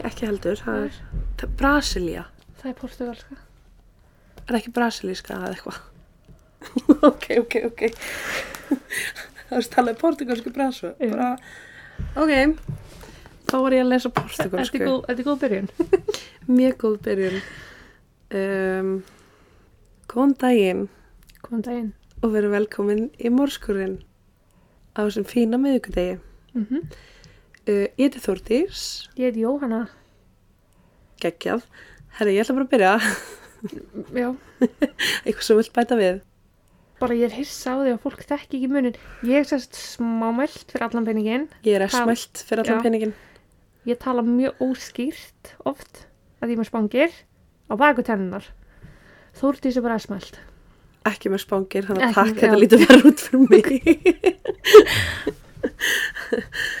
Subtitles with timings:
[0.00, 0.56] Nei, ekki heldur.
[0.64, 0.98] Það er
[1.40, 2.24] það- Brasilia.
[2.60, 3.36] Það er portugalska.
[4.48, 5.80] Er ekki brasilíska eða eitthvað?
[7.10, 7.82] ok, ok, ok.
[9.50, 10.90] Það er talaði portugalsku brasu.
[11.00, 11.28] Bara,
[12.16, 12.32] ok,
[13.50, 14.80] þá var ég að lesa portugalsku.
[14.80, 15.70] er þetta er góð byrjun.
[16.58, 17.38] Mjög góð byrjun.
[18.40, 18.90] Um,
[20.10, 20.84] góðan daginn
[21.42, 21.88] Góðan daginn.
[22.22, 23.96] og veru velkomin í morskurinn
[24.94, 26.18] á þessum fína miðvikudegi.
[26.54, 26.66] Mm
[27.70, 28.78] Uh, ég heiti Þórdís,
[29.14, 29.84] Ég heiti Jóhanna.
[31.22, 31.62] geggjað.
[32.18, 32.94] Herri, ég ætla bara að byrja.
[34.22, 34.28] Já.
[35.22, 36.16] Eitthvað sem vilt bæta við.
[37.00, 38.96] Bara ég er hissa á því að fólk þekki ekki munin.
[39.28, 41.46] Ég er sérst smámælt fyrir allan peningin.
[41.68, 42.84] Ég er smælt fyrir allan Já.
[42.88, 43.14] peningin.
[43.86, 46.02] Ég tala mjög óskýrt oft
[46.42, 47.14] að ég með spangir
[47.70, 48.50] á baku tennunar.
[49.38, 50.40] Þórdís er bara smælt.
[51.08, 53.64] Ekki með spangir, þannig að takk, þetta lítur verið út fyrir mig.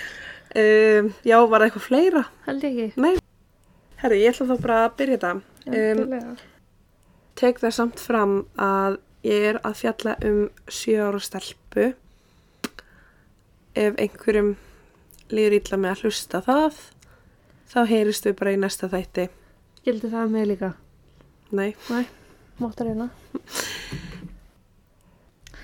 [0.56, 2.24] um, já, var það eitthvað fleira?
[2.46, 3.12] Held ég ekki.
[4.00, 5.32] Herri, ég ætla þá bara að byrja þetta.
[5.70, 6.36] Um,
[7.40, 10.40] tek það samt fram að ég er að fjalla um
[10.72, 11.90] sjö ára stelpu.
[13.78, 14.54] Ef einhverjum
[15.30, 16.80] líður illa með að hlusta það,
[17.70, 19.28] þá heyrist við bara í næsta þætti.
[19.86, 20.72] Gildi það með líka.
[21.54, 21.74] Nei.
[22.60, 23.10] Máttar hérna.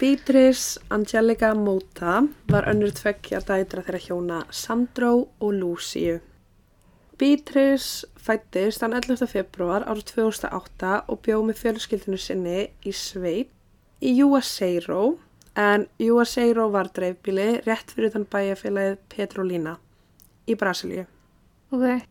[0.01, 6.19] Beatrice Angelica Mota var önnur tveggja dætra þeirra hjóna Sandró og Luciu.
[7.17, 9.25] Beatrice fættist þann 11.
[9.31, 13.49] februar árið 2008 og bjóð með fjölskyldinu sinni í Sveit
[14.05, 15.15] í Juazeiro
[15.57, 19.79] en Juazeiro var dreifbíli rétt fyrir þann bæjarfélagið Petrolina
[20.45, 21.07] í Brasilíu.
[21.73, 22.05] Ok.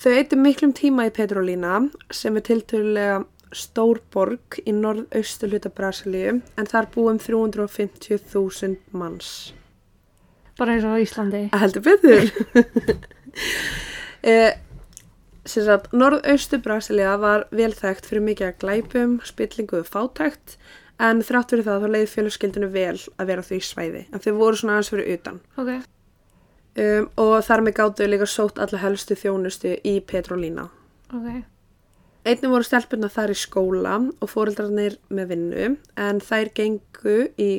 [0.00, 3.20] Þau eittu miklum tíma í Petrolina sem er tiltölulega
[3.56, 9.54] stór borg í norðaustu hluta Brasilíu en þar búum 350.000 manns.
[10.58, 11.48] Bara eins og Íslandi.
[11.50, 12.28] Að heldur betur.
[14.32, 14.52] eh,
[15.46, 20.58] sagt, norðaustu Brasilía var vel þekkt fyrir mikið að glæpum, spillingu og fátækt
[21.02, 24.60] en þrátt fyrir það þá leiði fjöluskildinu vel að vera því svæði en þau voru
[24.60, 25.40] svona aðeins fyrir utan.
[25.58, 25.72] Ok.
[26.74, 30.68] Um, og þar með gáttu líka sótt alla helstu þjónustu í Petrolina.
[31.14, 31.44] Ok.
[32.24, 35.64] Einnig voru stelpunna þar í skóla og fóreldrarnir með vinnu
[36.00, 37.50] en þær gengu í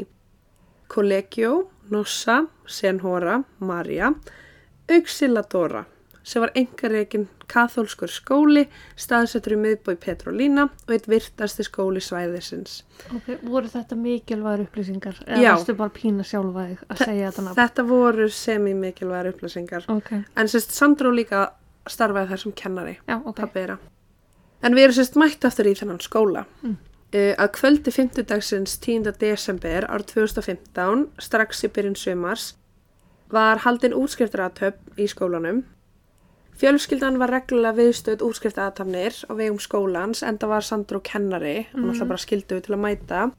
[0.89, 4.09] Collegio, Nossa, Senhora, Maria,
[4.89, 5.85] Auxiladora
[6.25, 8.63] sem var engareikin kathólskur skóli
[8.97, 12.79] staðsettur í miðbói Petrolína og eitt virtasti skóli svæðisins.
[13.13, 13.35] Ok.
[13.45, 15.19] Voru þetta mikilvægur upplýsingar?
[15.27, 15.51] Eða Já.
[15.53, 17.59] varstu bara pína sjálfa þig að segja þetta nafn?
[17.61, 19.85] Þetta voru semi-mikilvægar upplýsingar.
[19.93, 20.15] Ok.
[20.25, 21.51] En sérst Sandró líka
[21.85, 22.97] starfaði þar sem kennari.
[23.05, 23.45] Já, ok.
[23.53, 23.77] þeirra.
[24.65, 26.45] En við erum sérst mætt aftur í þennan skóla.
[26.65, 26.77] Mm.
[27.15, 29.11] Uh, að kvöldi 50 dagsins 10.
[29.21, 32.49] desember árið 2015, strax í byrjun sumars,
[33.31, 35.63] var haldin útskriftraðatöfn í skólanum.
[36.55, 41.89] Fjölskyldan var reglulega viðstöð útskriftraðatafnir á vegum skólans en það var Sandró kennari, hann Mhm.
[41.91, 43.31] alltaf bara skildu til að mæta.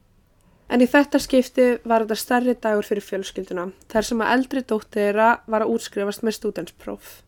[0.69, 5.13] En í þetta skipti var þetta stærri dagur fyrir fjölskylduna, þar sem að eldri dóttir
[5.13, 7.21] þeirra var að útskrifast með stúdenspróf.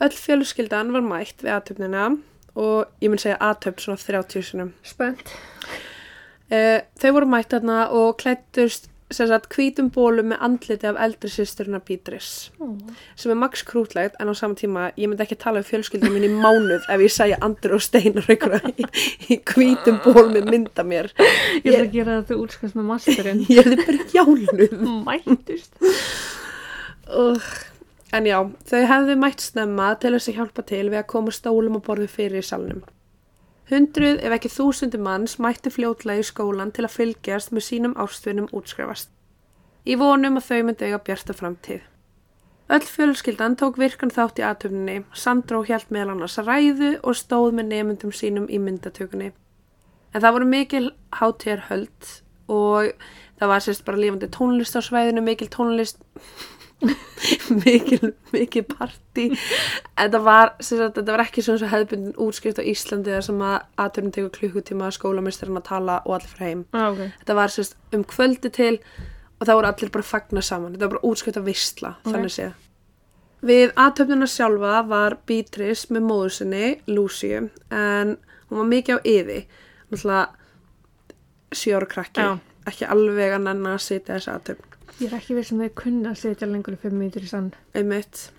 [0.00, 2.18] Öll fjölskyldan var mætt við aðtöfnina
[2.56, 4.74] og ég mun segja aðtöfn svona 30 sinum.
[4.82, 5.32] Spennt.
[6.50, 11.28] Uh, þau voru mætt þarna og klættust sem sagt hvítum bólum með andliti af eldri
[11.30, 12.72] sýsturina Beatrice Oh.
[13.14, 16.26] sem er max krútlegt en á sama tíma ég myndi ekki tala um fjölskyldum minn
[16.26, 18.86] í mánuð ef ég segja Andri og Steinar einhverja í,
[19.30, 21.12] í hvítum ból með mynda mér
[21.62, 23.44] Ég ætla að gera þetta útskast með masterinn.
[23.46, 24.74] ég þið bara jáluð
[25.06, 25.78] Mættust.
[27.06, 27.50] Ugh.
[28.14, 28.38] En já,
[28.70, 32.06] þau hefðu mætt snemma til þess að hjálpa til við að koma stólum og borðu
[32.10, 32.84] fyrir í salnum.
[33.66, 38.46] Hundruð ef ekki þúsundu manns mætti fljótlega í skólan til að fylgjast með sínum ástvinum
[38.54, 39.10] útskrifast.
[39.86, 41.82] Í vonum að þau myndi eiga bjarta framtíð.
[42.66, 47.52] Öll fjölskyldan tók virkan þátt í aðtöfninni, Sandró hjælt meðal annars að ræðu og stóð
[47.58, 49.32] með nefndum sínum í myndatökunni.
[50.14, 50.86] En það voru mikil
[51.18, 52.10] hátíðar höld
[52.50, 52.90] og
[53.38, 56.02] það var sérst bara lífandi tónlist á svæðinu, mikil tónlist,
[57.64, 59.30] mikil, mikil partí.
[59.96, 63.42] En það var, sérst, þetta var ekki svona svo hefðbundin útskrift á Íslandi þar sem
[63.48, 66.64] að aðtöfnin tegur klukkutíma, skólameistarinn að tala og allir frá heim.
[66.76, 67.02] Ah, ok.
[67.22, 68.74] Þetta var sérst um kvöldi til
[69.40, 70.76] og það voru allir bara að fagna saman.
[70.76, 72.12] Þetta var bara útskrift af vistla, Ok.
[72.12, 72.54] þannig séð.
[73.46, 78.16] Við aðtöfnina sjálfa var Beatrice með móður sinni, Lucy, en
[78.48, 79.40] hún var mikið á yði.
[79.92, 80.26] Náttúrulega
[81.54, 82.38] sjóra krakki, Já.
[82.66, 84.72] Ekki alveg að nenna að sitja þessi aðtöfn.
[84.96, 87.50] Ég er ekki viss um þau kunna að setja lengur í fimm mínútur í sann.
[87.76, 88.30] Einmitt.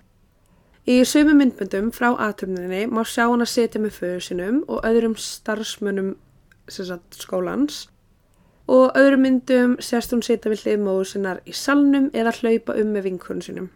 [0.88, 5.18] Í sömu myndböndum frá aðtöfninni má sjá hann að sitja með föðu sinum og öðrum
[5.20, 6.16] starfsmönnum
[6.72, 7.86] sem sagt, skólans
[8.72, 12.96] og öðrum myndum sérst hún sitja við hlið móður sinnar í salnum eða hlaupa um
[12.96, 13.70] með vinkunum sinum.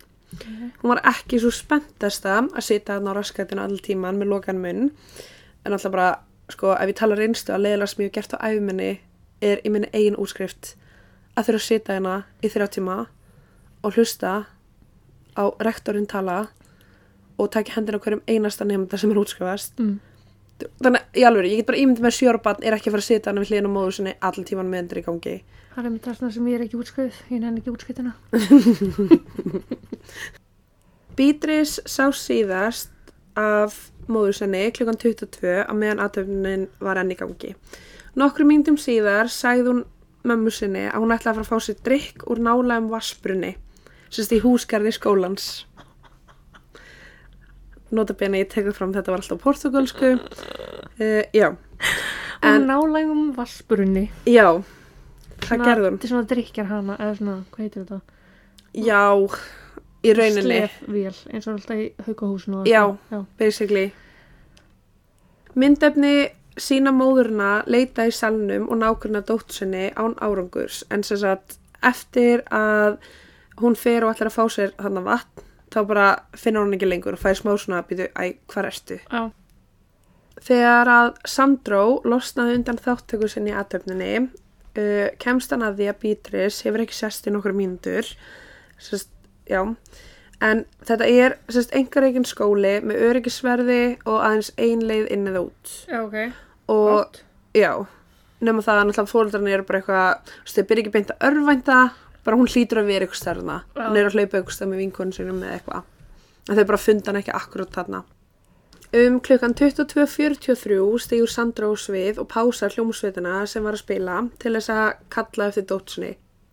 [0.80, 4.90] Hún var ekki svo spenntasta að sita hann á raskatinu all tíman með lokan munn
[5.66, 6.10] en alltaf bara,
[6.50, 8.94] sko, ef ég tala reynstu að sem ég hef gert á æfuminni
[9.42, 10.76] er í minni eigin útskrift
[11.36, 12.98] að þurfa að sita hérna í þrjá tíma
[13.82, 14.34] og hlusta
[15.38, 16.48] á rektorinn tala
[17.40, 20.00] og taka hendina á hverjum einasta nefnda sem er útskrifast Mm.
[20.84, 23.30] þannig, í alveg, ég get bara ímyndið með sjórabann er ekki að fara að sita
[23.32, 25.36] hann við hliðin á móður sinni allan tíman með endur í gangi
[25.72, 28.12] Það er með það svona sem ég er ekki útskrið, ég nenni ekki útskriðina.
[31.16, 32.92] Beatrice sá síðast
[33.40, 33.78] af
[34.12, 37.54] móður sinni klukkan 22 að meðan aðtöfnin var enn í gangi.
[38.20, 39.84] Nokkru mínútum síðar sagði hún
[40.28, 43.54] mömmu sinni að hún ætlaði að fara að fá sér drikk úr nálægum vassbrunni,
[44.12, 45.46] sérst í húsgarði skólans.
[47.92, 50.14] Notabene ég tekur fram þetta var alltaf portugalsku.
[51.00, 51.50] Uh, já,
[52.44, 54.10] En En- nálægum vassbrunni.
[54.26, 54.64] já,
[55.42, 55.98] það hún.
[55.98, 58.02] Þetta er svona drikkjar hana, eða svona, hvað heitir þetta?
[58.74, 59.02] Já,
[60.04, 60.60] í rauninni.
[60.62, 62.60] Slefvél, eins og alltaf í haugahúsinu.
[62.62, 62.98] og Já.
[63.12, 63.26] Já.
[63.38, 63.92] basically
[65.56, 72.44] myndefni sína móðurna leita í salnum og nákvæmna dóttusinni án árangurs en sem sagt eftir
[72.52, 73.00] að
[73.62, 77.16] hún fer og ætlar að fá sér þannig vatn þá bara finnur hún ekki lengur
[77.16, 78.98] og fær smá svona að býtu, æ, hvað ertu?
[79.08, 79.22] Já.
[80.42, 86.00] Þegar að Sandró losnaði undan þáttöku sinni í aðtöfninni uh, kemst hann að því að
[86.04, 88.08] Beatrice hefur ekki sest í nokkur mínútur
[88.82, 89.12] sest,
[89.48, 89.62] já
[90.42, 95.74] en þetta er sest, engareikin skóli með öryggisverði og aðeins ein leið inn eða út.
[95.88, 96.18] Já, ok.
[96.72, 97.22] og Gott.
[97.58, 97.72] já,
[98.42, 101.28] nema það að náttúrulega fóröldarnir eru bara eitthvað, þú veist, þau byrja ekki beint að
[101.30, 101.82] örvænta,
[102.26, 105.18] bara hún hlýtur að vera eitthvað stærna, hún er að hlaupa eitthvað stærna með vinkonum
[105.18, 105.94] sinum eða eitthvað.
[106.50, 108.04] En þau bara funda hann ekki akkurat þarna.
[108.92, 114.52] Um klukkan 22.43 stígur Sandra á svið og pásar hljómsveitina sem var að spila til
[114.58, 116.10] þess að kalla eftir dótsinni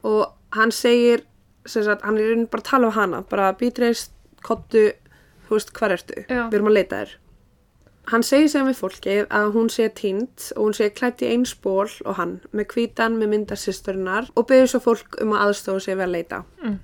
[0.07, 1.25] og hann segir
[1.73, 4.11] sagt, hann er bara að tala um hana bara Beatrice,
[4.43, 4.91] kottu
[5.49, 6.47] þú veist, hvar ertu, Já.
[6.49, 7.17] við erum að leita þér
[8.09, 11.51] Hann segir sem við fólkið að hún sé tínt og hún sé klætt í eins
[11.61, 15.99] ból og hann með hvítan með myndasýsturinnar og byrður svo fólk um að aðstofa sig
[15.99, 16.39] við að leita.
[16.63, 16.79] Mm.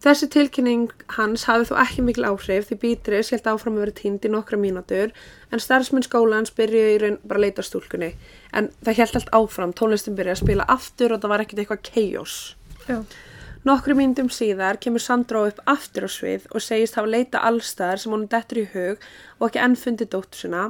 [0.00, 4.24] Þessi tilkynning hans hafi þó ekki mikil áhrif því Beatrice held áfram að vera tínt
[4.24, 5.12] í nokkra mínútur
[5.52, 8.14] en starfsmenn skólans byrjuði í raun bara að leita stúlkunni.
[8.56, 11.84] En það held allt áfram, tónlistin byrjaði að spila aftur og það var ekkert eitthvað
[11.90, 12.38] chaos.
[12.88, 13.02] Já.
[13.68, 18.12] Nokkru mínútum síðar kemur Sandró upp aftur á svið og segist hafa leita allstaðar sem
[18.14, 19.02] honum dettur í hug
[19.38, 20.62] og ekki enn fundið dóttur sinna.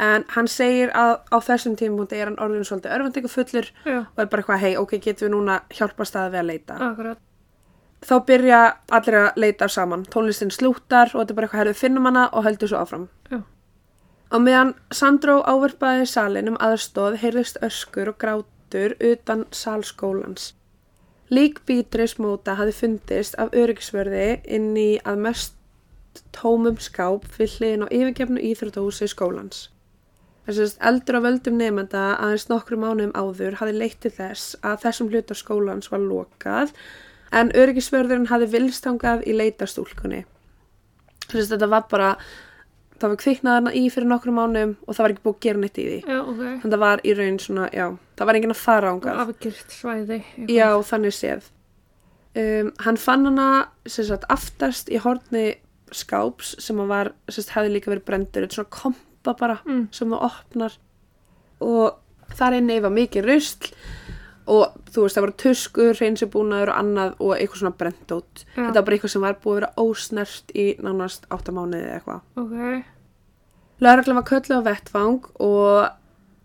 [0.00, 3.98] En hann segir að á þessum tímpunkti er hann orðin svolítið örfandingu fullur Já.
[4.08, 6.76] og er bara eitthvað, hei, ok, getum við núna hjálpa staði við að leita.
[6.86, 7.20] Akkurat.
[8.00, 8.60] Þá byrja
[8.96, 10.06] allir að leita saman.
[10.08, 13.04] Tónlistin slúttar og þetta er bara eitthvað, herðu, finnum hana og heldur svo áfram.
[13.28, 13.42] Já.
[14.30, 20.54] Og meðan Sandró áverpaði salin um aðstóð heyrðist öskur og grátur utan salskólans.
[21.30, 25.54] Lík Beatrice Móta hafi fundist af öryggisverði inn í að mest
[26.34, 29.68] tómum skáp við hliðin á yfirgefnu íþróttahúsi skólans.
[30.48, 35.10] Þessast eldur á völdum nefnda aðeins nokkru mánuðum áður hafi leitt til þess að þessum
[35.12, 36.74] hluta skólans var lokað
[37.30, 40.24] en öryggisverðurinn hafi vilstangað í leitastúlkunni.
[41.30, 42.10] Þess þetta var bara,
[43.00, 45.78] það var kviknaðarna í fyrir nokkru mánuðum og það var ekki búið að gera neitt
[45.80, 46.00] í því.
[46.06, 46.42] Já, ok.
[46.62, 47.86] Þannig það var í raun svona, já,
[48.20, 49.22] það var enginn að fara ángað.
[49.24, 50.18] Afgirt svæði.
[50.20, 50.52] eitthvað.
[50.56, 51.48] Já, þannig séð.
[52.40, 53.48] Um, hann fann hana
[53.90, 55.46] sem sagt aftast í horni
[55.90, 59.88] skáps sem hann var, sem sagt hefði líka verið brendur, er svona kompa bara Mm.
[59.92, 60.76] sem það opnar
[61.60, 61.96] og
[62.38, 63.72] þar inni var mikið rusl
[64.50, 68.42] og þú veist það voru tuskur, hreinsibúnaður og annað og eitthvað svona brent út.
[68.42, 68.62] Já.
[68.64, 72.26] Þetta var bara eitthvað sem var búið að vera ósnert í nánast áttamánuði eða eitthvað.
[72.42, 72.90] Ok.
[73.80, 75.88] Lörgla var köllu á vettvang og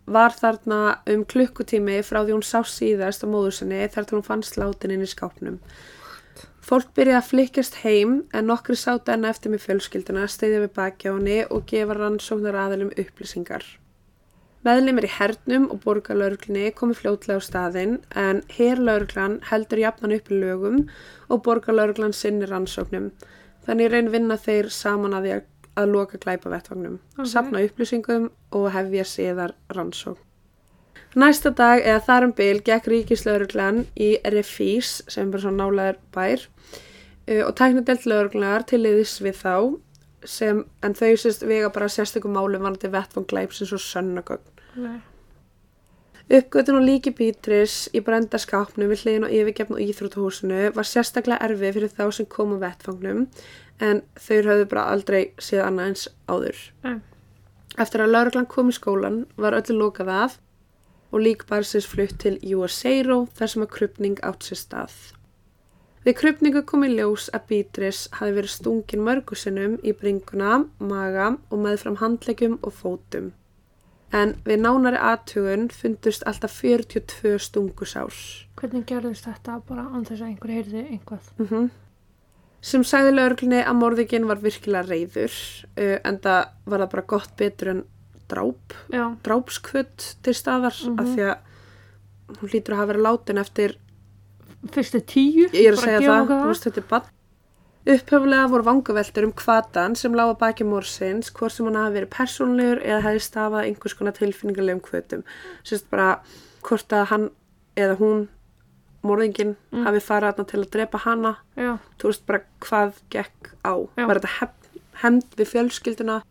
[0.05, 0.79] var þarna
[1.11, 4.93] um klukkutími frá því hún sá síðast á móður sinni þar til hún fann slátin
[4.93, 5.57] inn í skápnum.
[6.65, 11.39] Fólk byrjaði að flykkjast heim en nokkri sátu enna eftir með fjölskylduna, steyðja við henni
[11.45, 13.65] og gefa rannsóknar aðilum upplýsingar.
[14.65, 20.39] Meðlimir í hernum og borgarlauruglunni komi fljótlega á staðinn en herlauruglan heldur jafnan upp í
[20.41, 20.79] lögum
[21.29, 23.11] og borgarlauruglan sinni rannsóknum.
[23.67, 25.45] Þannig raun vinna þeir saman að því að,
[25.91, 27.27] loka glæpa vettvagnum, Ok.
[27.27, 30.21] sapna upplýsingum og hefja síðar rannsókn.
[31.15, 35.99] Næsta dag eða þar um bil gekk ríkislauruglan í Refís sem er bara svona nálaður
[36.11, 36.41] bær
[37.29, 39.55] uh, og tæknadelt lauruglanar til liðis við þá
[40.25, 44.54] sem, en þau sérst vega bara sérstökum málum varandi vettvang glæpsins og sönnagögn.
[46.25, 51.43] Uppgötun og líki Beatrice í brenda skápnum við hliðin og yfirgefn og íþrótuhúsinu var sérstaklega
[51.45, 53.27] erfið fyrir þá sem kom á vettfangnum
[53.85, 56.63] en þau höfðu bara aldrei séð annað eins áður.
[56.87, 56.95] Nei.
[57.77, 60.39] Eftir að lauruglan kom í skólan var öllu lokað af
[61.11, 64.97] og lík barsins flutt til Juaseiro þar sem að krupning átt sér stað.
[66.05, 71.61] Við krupningu kom í ljós að Beatrice hafi verið stungin mörgusinnum í bringuna, maga og
[71.63, 73.31] meðfram handleggjum og fótum.
[74.13, 78.13] En við nánari aðtugun fundust alltaf 42 stungusár.
[78.55, 81.31] Hvernig gerðist þetta bara án þess að einhver heyrði einhvað?
[81.39, 81.69] Mm
[82.65, 85.33] Sem sagði lögreglunni að morðingin var virkilega reyður,
[85.77, 87.83] uh, en það var það bara gott betur en
[88.27, 88.73] dráp,
[89.21, 90.99] drápskvöld til staðar, Mhm.
[90.99, 91.37] af því að
[92.39, 93.75] hún lítur að hafa verið látin eftir
[94.71, 95.45] fyrstu tíu.
[95.53, 97.03] Ég er að bara segja gefum það, þú veist þetta er bann.
[97.85, 102.79] Upphöfulega voru vangaveltur um kvatan sem lága baki morsins, hvort sem hann hafi verið persónlegur
[102.81, 105.21] eða hefði stafað einhvers konar tilfinningarlegum kvötum.
[105.63, 106.07] Sérst bara
[106.65, 107.27] hvort að hann
[107.77, 108.27] eða hún,
[109.05, 109.83] morðingin, Mm.
[109.85, 111.35] hafi farið þarna til að drepa hana.
[111.55, 113.73] Já, Þú veist bara hvað gekk á.
[113.97, 114.07] Já.
[114.07, 114.49] Var þetta
[115.03, 116.23] hefnd við fjölskylduna?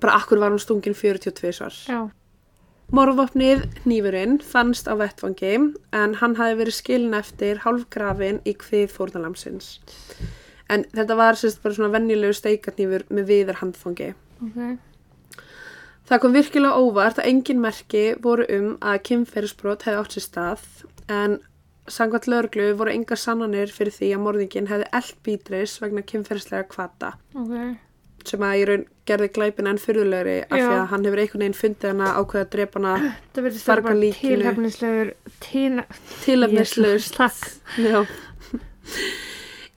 [0.00, 1.70] Bara akkur var hún stungin 42 svar.
[1.86, 2.10] já,
[2.90, 9.78] Morvopnið, hnífurinn, fannst á vettvangi en hann hafi verið skilin eftir hálfgrafin í hvið fórnalamsins.
[10.70, 14.14] En þetta var sérst bara svona venjulegu steikatnífur með viðar handfangi.
[14.42, 14.78] ok.
[16.08, 20.64] Það kom virkilega óvart að engin merki voru um að kynferðisbrot hefði átt sér stað
[21.08, 21.36] en
[21.88, 27.12] sangvært lögreglu voru engar sannanir fyrir því að morðingin hefði eld bítris vegna kynferðislega kvata
[27.38, 27.54] Ok,
[28.28, 31.58] sem að í raun gerði glæpin enn fyrðulegri af því að hann hefur einhvern veginn
[31.62, 32.94] fundið hana ákveða að drepa hana
[33.32, 34.36] það verður Farga bara líkinu.
[34.36, 35.14] tilhefnislegur
[35.46, 35.86] tína...
[36.26, 37.16] tilefnislaust.
[37.16, 37.40] Takk.
[37.78, 38.04] Já.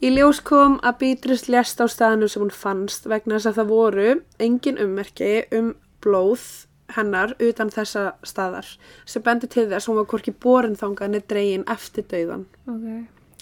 [0.05, 3.71] Í ljós kom að Beatrice lést á staðinu sem hún fannst vegna þess að það
[3.71, 4.07] voru
[4.43, 5.71] engin ummerki um
[6.05, 6.43] blóð
[6.93, 8.67] hennar utan þessa staðar
[9.09, 12.45] sem bendi til þess að hún var hvorki borin þangað niður dregin eftir dauðan.
[12.69, 12.85] Ok,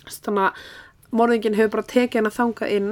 [0.08, 0.63] Þannig að
[1.20, 2.89] morðingin hefur bara tekið hennar þangað inn,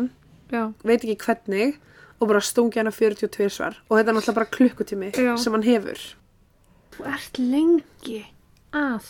[0.52, 1.80] já, veit ekki hvernig
[2.22, 5.32] og bara stungið hennar 42 svar og þetta er náttúrulega bara klukkutími Já.
[5.40, 6.04] sem hann hefur.
[6.98, 8.22] þú ert lengi
[8.76, 9.10] að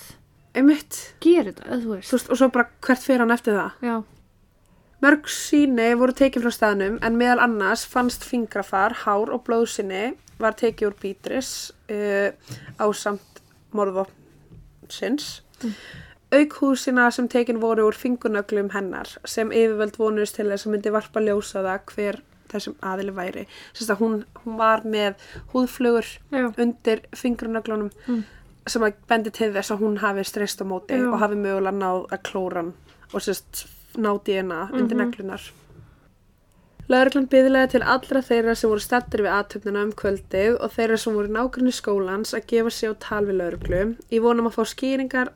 [1.23, 2.13] gera þetta, þú þú veist.
[2.13, 3.71] veist, og svo bara hvert fyrir hann eftir það?
[3.81, 3.95] Já,
[5.01, 10.53] Mörg síni voru tekið frá staðnum en meðal annars fannst fingrafar, hár og blóðsynni var
[10.57, 11.49] tekið úr bítris
[11.89, 12.29] uh,
[12.77, 13.41] á samt
[13.73, 15.41] morðvopnsins.
[15.63, 15.73] Mm.
[16.31, 20.93] Auk húsina sem tekin voru úr fingurnöglum hennar sem yfirvöld vonuðist til þess að myndi
[20.95, 23.43] varpa ljósa það hver þessum aðili væri.
[23.73, 25.19] Sérst að hún, hún var með
[25.53, 28.23] húðflugur já, undir fingurnöglunum Mm.
[28.67, 31.07] sem að bendi til þess að hún hafi streyst á móti Já.
[31.09, 32.73] og hafi mögulega náð að klóran
[33.13, 33.65] og sérst
[33.97, 35.03] ná díina undir Mhm.
[35.05, 35.41] neglunar.
[36.89, 41.13] Lögreglan byðilega til allra þeirra sem voru stattir við aðtöfnina um kvöldið og þeirra sem
[41.15, 45.29] voru nákvæmni skólans að gefa sig á tal við lögreglu í vonum að fá skýringar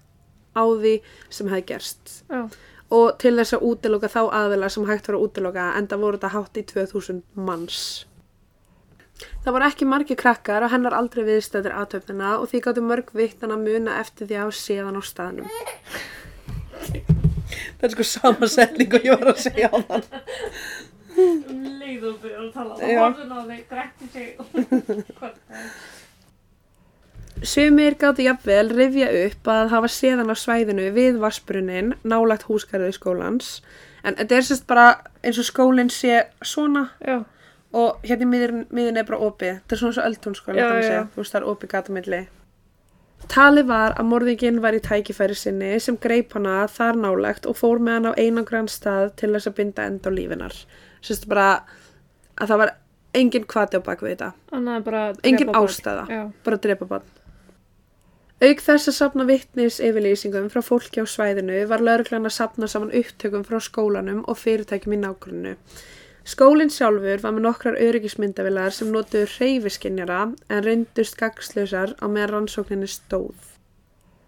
[0.56, 2.50] á því sem hefði gerst já,
[2.92, 6.18] og til þess að útiloka þá aðila sem hægt var að útiloka en það voru
[6.18, 8.06] þetta hátt í 2000 manns.
[9.46, 13.52] Það voru ekki margir krakkar og hennar aldrei viðstættir aðtöfnina og því gáttu mörg vittan
[13.52, 15.48] að muna eftir því hafa séðan á staðnum.
[17.80, 20.06] Það er sko sama setning og ég var að segja á þann.
[21.16, 22.74] um leið og byrjar að tala.
[22.80, 23.00] Já.
[23.02, 24.30] horfðun á þig, grætti sig
[27.46, 33.60] Sumir gáttu jafnvel rifja upp að hafa séðan á svæðinu við vassbrunnin nálagt húsgarðu skólans.
[34.08, 34.88] En þetta er sérst bara
[35.22, 37.26] eins og skólinn sé svona já,
[37.76, 39.60] og hérna í miðin, miðin er bara opið.
[39.60, 42.22] Þetta er svona svo eldtónskóla Já, þannig að það er opið gatamilli
[43.32, 47.82] Talið var að morðingin var í tækifæri sinni sem greip hana þar nálegt og fór
[47.82, 50.56] með hann á einangran stað til þess að binda enda á lífinar
[51.06, 51.50] sérst bara
[52.36, 52.74] að það var
[53.16, 54.32] engin kvati á bakvið þetta.
[55.24, 57.14] Engin ástæða, Já, bara að drepa bann
[58.44, 62.92] Auk þess að sapna vittnis yfirlýsingum frá fólki á svæðinu var lauruglan að sapna saman
[62.92, 65.54] upptökum frá skólanum og fyrirtækjum í nágrunnu.
[66.26, 72.90] Skólinn sjálfur var með nokkrar öryggismyndavilar sem notuðu hreyfiskinjara en reyndust gagslausar á meðan rannsókninni
[72.90, 73.52] stóð.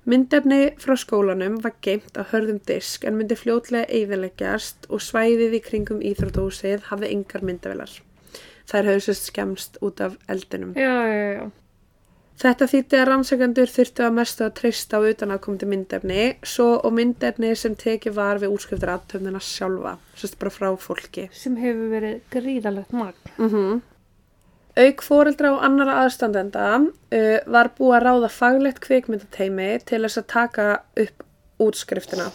[0.08, 5.64] Myndefni frá skólanum var geimt á hörðum disk en myndi fljótlega eyðileggjast og svæðið í
[5.66, 7.90] kringum íþrótúsið hafði engar myndavilar.
[8.70, 10.78] Þær höfðu sérst skemmst út af eldinum.
[10.78, 11.52] já, já, já.
[12.38, 17.56] Þetta þýtti að rannsakendur þurftu að mestu að treysta á utanakomandi myndefni svo og myndefni
[17.58, 21.26] sem tekið var við útskriftar aðtöfnina sjálfa, sérst bara frá fólki.
[21.34, 23.32] Sem hefur verið gríðalegt magn.
[23.42, 23.80] Mm
[24.78, 30.28] Auk fóreldra og annara aðstandenda uh, var búið að ráða faglegt kvikmyndateimi til þess að
[30.30, 30.66] taka
[31.02, 31.24] upp
[31.66, 32.28] útskriftina.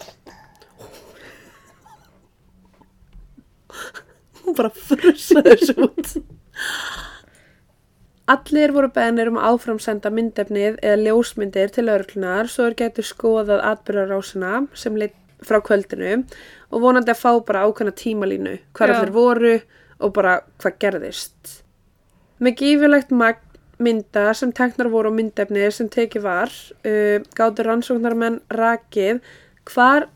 [4.43, 6.17] Hún bara frussaði þessu út.
[8.31, 13.63] Allir voru beðnir um að áframsenda myndefnið eða ljósmyndir til örglunar svo þeir getur skoðað
[13.67, 16.21] atbyrðarásina sem leitt frá kvöldinu
[16.71, 18.95] og vonandi að fá bara ákveðna tímalínu hvar Já.
[18.95, 19.57] allir voru
[19.99, 21.57] og bara hvað gerðist.
[22.39, 23.11] Með gífilegt
[23.83, 26.51] mynda sem teknar voru á myndefnið sem tekið var
[26.87, 29.19] uh, gáttu rannsóknarmenn rakið
[29.73, 30.07] hvar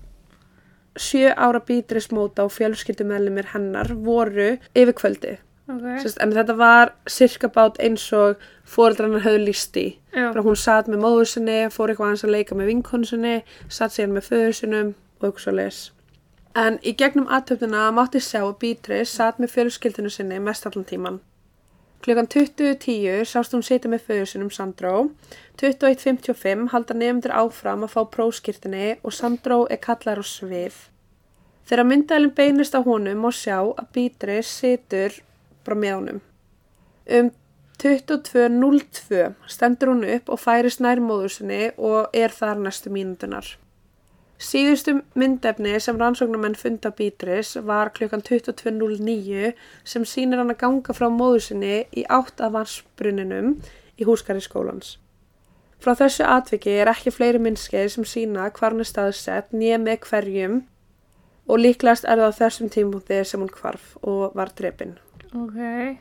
[0.98, 5.36] sjö ára Beatrice móta og fjölskyldumellumir hennar voru yfir kvöldi.
[5.68, 5.84] Ok.
[6.00, 9.86] Sest, en þetta var cirka bát eins og fóreldrannar höfðu.
[10.16, 13.36] Bara hún satt með móður sinni, fór eitthvað aðeins að leika með vinkonu sinni,
[13.68, 15.80] satt síðan með föður sinum og eitthvað svo leis.
[16.58, 21.20] En í gegnum aðtöfnuna mátti sjá að Beatrice satt með fjölskyldinu sinni mest allan tíman.
[22.02, 25.10] Klukkan 20.10 sást hún sitja með föður sinum Sandró.
[25.60, 30.78] 21.55 halda nefndir áfram að fá próskirtinni og Sandró er kallar á svið.
[31.68, 35.18] Þegar myndælinn beinist á honum má sjá að Beatrice situr
[35.68, 36.24] bara með honum.
[37.08, 37.30] Um
[37.78, 43.52] 22.02 stendur hún upp og færist nær móður sinni og er þar næstu mínútunar.
[44.38, 49.54] Síðustu myndefni sem rannsóknumenn funda Beatrice var klukkan 22.09
[49.86, 53.56] sem sýnir hann að ganga frá móður sinni í átt af vansbruninum
[53.98, 54.98] í húskari skólans.
[55.82, 60.06] Frá þessu atviki er ekki fleiri myndskeið sem sína hvar hann er staðsett nýja með
[60.06, 60.62] hverjum
[61.48, 64.98] og líklegast er það á þessum tímúti sem hún hvarf og var drepin.
[65.36, 65.98] Ok.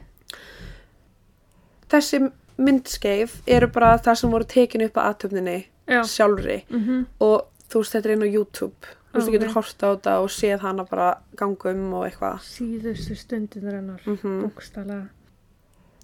[1.91, 2.21] Þessi
[2.59, 6.01] myndskeið eru bara það sem voru tekin upp á aðtöfninni Já.
[6.09, 7.07] sjálfri Mhm.
[7.21, 8.87] og þú veist þetta er inn á YouTube.
[9.13, 12.41] Þú veist, þú getur horta á þetta og séð hana bara ganga um og eitthvað.
[12.41, 14.01] Síðustu stundin hennar.
[14.07, 15.09] Mm Bókstala.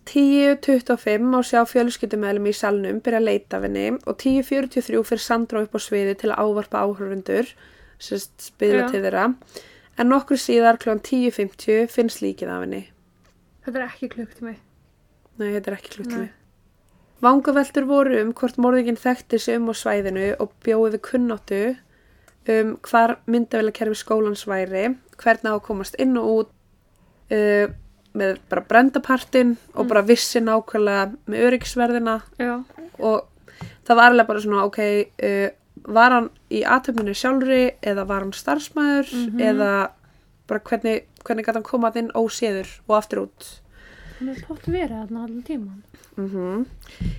[0.05, 5.63] 10.25 má sjá fjölskyldumælum í salnum byrja að leita af henni og 10.43 fyrir Sandra
[5.63, 7.47] upp á sviði til að ávarpa áhörfundur,
[8.01, 8.89] sérst Já.
[8.91, 9.35] til þeirra.
[9.99, 10.99] En nokkur síðar kl.
[10.99, 12.89] 10.50 finnst líkið af henni.
[13.65, 14.55] Þetta er ekki klukktími.
[15.39, 16.27] Nei, þetta er ekki kluttími.
[16.27, 16.39] Nei.
[17.23, 21.61] Vangaveltur voru um hvort morðingin þekkti sig um á svæðinu og bjóði kunnáttu
[22.51, 24.89] um hvar myndavélakerfi skólans væri,
[25.23, 26.51] hvernig á að komast inn og út
[27.31, 27.71] uh,
[28.19, 32.57] með bara brendapartin og bara vissi nákvæmlega með öryggisverðina Já.
[32.99, 33.29] og
[33.87, 34.81] það var alveg bara svona, ok,
[35.23, 35.49] uh,
[35.87, 39.41] var hann í aðtöfninu sjálfri eða var hann starfsmæður Mhm.
[39.41, 39.71] eða
[40.51, 43.61] bara hvernig, hvernig gæti hann komað inn óséður og aftur út.
[44.23, 45.79] Hún er tótt verið þarna allan tíman.
[46.15, 46.67] Mm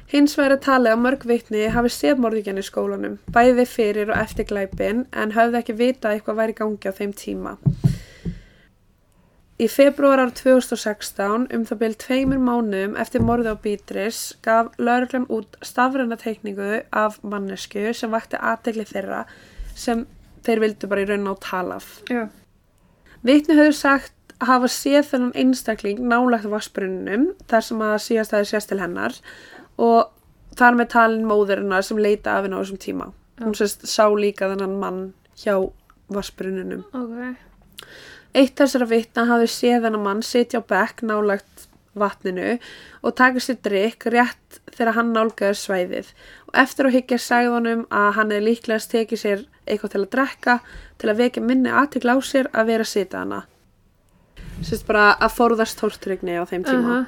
[0.08, 4.22] Hins vegar er talið að mörg vitni hafi séð morðingjan í skólanum, bæði fyrir og
[4.22, 7.54] eftir glæpin en höfðu ekki vitað eitthvað væri gangi á þeim tíma.
[9.60, 15.28] Í februar ár 2016, um það byrjum tveimur mánuðum eftir morði á Beatrice, gaf lauruglan
[15.28, 19.26] út stafræna teikningu af mannesku sem vakti aðtegli þeirra
[19.76, 20.08] sem
[20.48, 21.98] þeir vildu bara í raun á talaf.
[23.28, 24.16] Vitni höfðu sagt
[24.50, 29.18] hafa séð þennan einstakling nálagt vassbrunnum þar sem að síðast aðeins sést til hennar
[29.82, 30.12] og
[30.58, 33.10] þar með talin móðurinnar sem leita af henni á þessum tíma.
[33.42, 35.02] Hún sérst sá líka þennan mann
[35.40, 35.56] hjá
[36.14, 36.86] vassbrunnunum.
[36.94, 37.90] Ok.
[38.34, 42.58] Eitt þessara vitna hafði séð þennan mann sitja á bekk nálagt vatninu
[43.06, 46.12] og taka sér drikk rétt þegar hann nálgaði svæðið
[46.50, 50.12] og eftir að higgja sagði honum að hann hefði líklegast tekið sér eitthvað til að
[50.16, 50.56] drekka
[51.02, 53.44] til að vekja minni aðtikla á sér að vera að sita hana.
[54.62, 56.84] Sérst bara að forðast tórtrygni á þeim tíma.
[56.84, 57.02] Aha.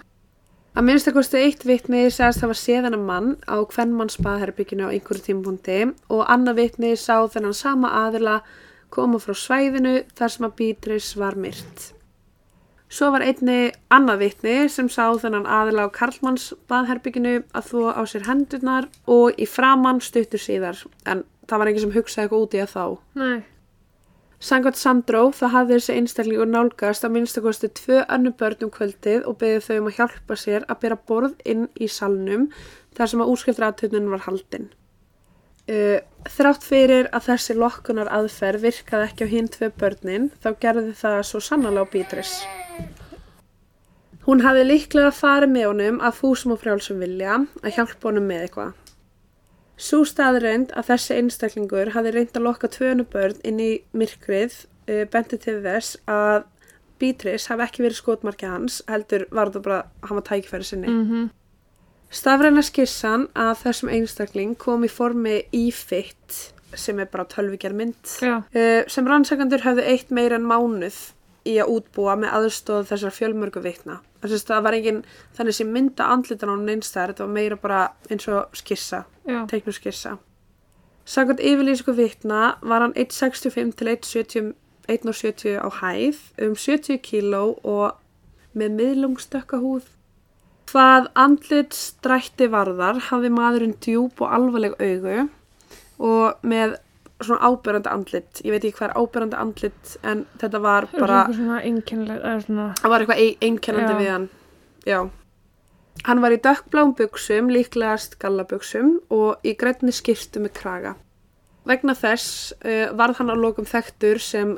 [0.75, 4.91] Að minnst að kosti eitt vitni sagðist hafa séð hennar mann á hvernmanns baðherbygginu á
[4.91, 5.77] einhverju tímapunkti
[6.12, 8.41] og annað vitni sá þennan sama aðila
[8.91, 11.91] koma frá svæðinu þar sem að Beatrice var myrt.
[12.91, 18.01] Svo var einni annað vitni sem sá þennan aðila á Karlmanns baðherbygginu að þó á
[18.12, 22.55] sér hendurnar og í framann stuttur síðar en það var ekki sem hugsaði eitthvað út
[22.55, 22.86] í að þá.
[23.23, 23.38] Nei.
[24.43, 29.37] Sangvært Sandró það hafði þessi einstaklingur nálgast að minnstakosti tvö önnu börn um kvöldið og
[29.41, 32.49] beðið þau um að hjálpa sér að bera borð inn í salnum
[32.97, 34.67] þar sem að úrskiptraðtöndun var haldin.
[35.65, 35.97] Uh,
[36.29, 41.21] þrátt fyrir að þessi lokkunar aðferð virkaði ekki á hinn tvö börnin þá gerði það
[41.25, 42.45] svo sannlega á Beatrice.
[44.27, 48.45] Hún hafði líklega farið með honum að fúsum og frjálsum vilja að hjálpa honum með
[48.45, 48.84] eitthvað.
[49.75, 55.03] Sú staðreind að þessi einstaklingur hafði reynd að lokka tvönu börn inn í myrkrið uh,
[55.11, 56.45] benti til þess að
[57.01, 60.91] Beatrice hafi ekki verið skotmarki hans, heldur var það bara að hann var tækifæri sinni.
[60.93, 61.25] Mhm.
[62.15, 68.38] Stafræna skissan að þessum einstakling kom í formi ífitt sem er bara tölvigerð mynd Já.
[68.39, 70.95] uh, sem rannsakandur hafði eitt meira en mánuð
[71.45, 73.99] í að útbúa með aðstóð þessar fjölmörgu vitna.
[74.25, 75.01] Það var engin
[75.38, 79.45] þannig sem mynda andlitan á neinstæðar, þetta var meira bara eins og skissa Já.
[79.51, 80.17] teiknu skissa.
[81.05, 84.55] Sagant yfirlýsku vitna var hann 1,65 til 1,70
[84.88, 87.97] 1,70 á hæð, um 70 kíló og
[88.53, 89.88] með miðlungstökka húð.
[90.69, 95.27] Hvað andlit strætti varðar hafði maðurinn djúb og alvarleg augu
[96.01, 96.77] og með
[97.21, 98.41] svona ábyrrandi andlit.
[98.43, 103.38] Ég veit ekki hvað er ábyrrandi andlit en þetta var bara það var eitthvað ein-
[103.41, 104.30] einkennandi við hann
[104.86, 104.99] já
[106.06, 110.95] hann var í dökkbláum buksum líklegast gallabuksum og í grænni skirtu með kraga
[111.65, 114.58] vegna þess uh, varð hann á lokum þekktur sem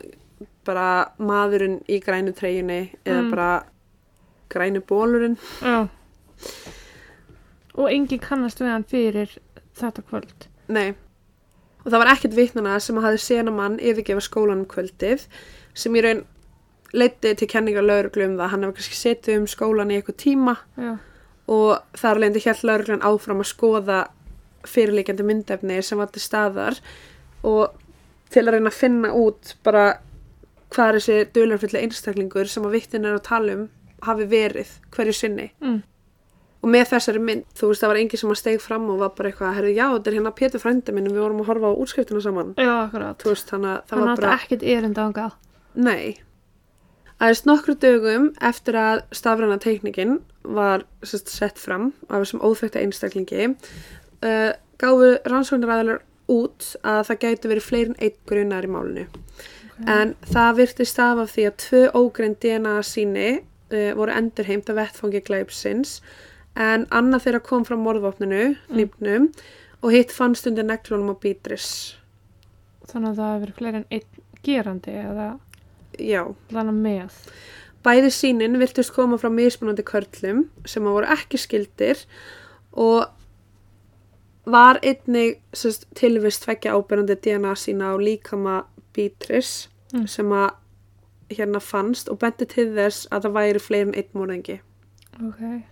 [0.65, 3.30] bara maðurinn í grænu treyjunni eða Mm.
[3.32, 3.63] bara
[4.50, 5.38] grænu bólurinn.
[5.62, 5.88] Já.
[7.78, 9.38] Og enginn kannast við hann fyrir
[9.78, 10.48] þetta kvöld.
[10.67, 10.96] Nei.
[11.88, 15.23] Og það var ekkert vitnana sem hafði sena mann yfirgefa skólanum kvöldið
[15.78, 16.26] sem í raun
[16.97, 18.50] leiti til kenningar lauruglu um það.
[18.52, 20.97] Hann hefði kannski setið um skólan í eitthvað tíma Já.
[21.47, 24.00] og þar leindi hjælt lauruglan áfram að skoða
[24.67, 26.80] fyrirleikjandi myndefni sem var til staðar
[27.47, 27.71] og
[28.34, 29.86] til að reyna að finna út bara
[30.76, 33.67] hvað er þessi dularfulli einstaklingur sem að vittin er að tala um
[34.04, 35.78] hafi verið hverju sinni Mm.
[36.67, 39.12] Og með þessari mynd, þú veist það var engin sem að steig fram og var
[39.15, 41.69] bara eitthvað, herri já, þetta er hérna Pétur frændi minn og við vorum að horfa
[41.71, 43.23] á útskriftina saman Já, akkurat.
[43.23, 45.27] þú veist, þannig að það var bara ekkert erinda ánga.
[45.88, 46.17] Nei.
[47.17, 53.47] Aðeins nokkru dögum eftir að stafræna teikningin var sest, sett fram af þessum óþekta einstaklingi
[53.47, 59.08] uh, gáfu rannsóknaræðalar út að það gæti verið fleirin einn grunar í málinu.
[59.88, 64.82] En það virti staf af því að tvö ógrein DNA síni uh, voru endurheimt af
[64.84, 66.01] vettfangi glæpsins
[66.58, 69.30] en annað þeirra kom frá morðvopninu, nýpnum
[69.84, 71.67] og hitt fannst undir neklunum á bítris.
[72.89, 75.28] Þannig að það hefur verið fleiri en einn gerandi eða
[76.00, 76.24] Já.
[76.54, 77.20] þannig með.
[77.86, 82.02] Bæði sínin virtust koma frá mismunandi körlum sem að voru ekki skildir
[82.74, 83.06] og
[84.48, 88.62] var einnig sest, tilvist tvekja ábyrjandi DNA sína á líkama
[88.96, 90.04] Beatrice Mm.
[90.08, 90.50] sem að
[91.32, 94.58] hérna fannst og benti til þess að það væri fleiri en einn morðingi.
[95.24, 95.63] Ok.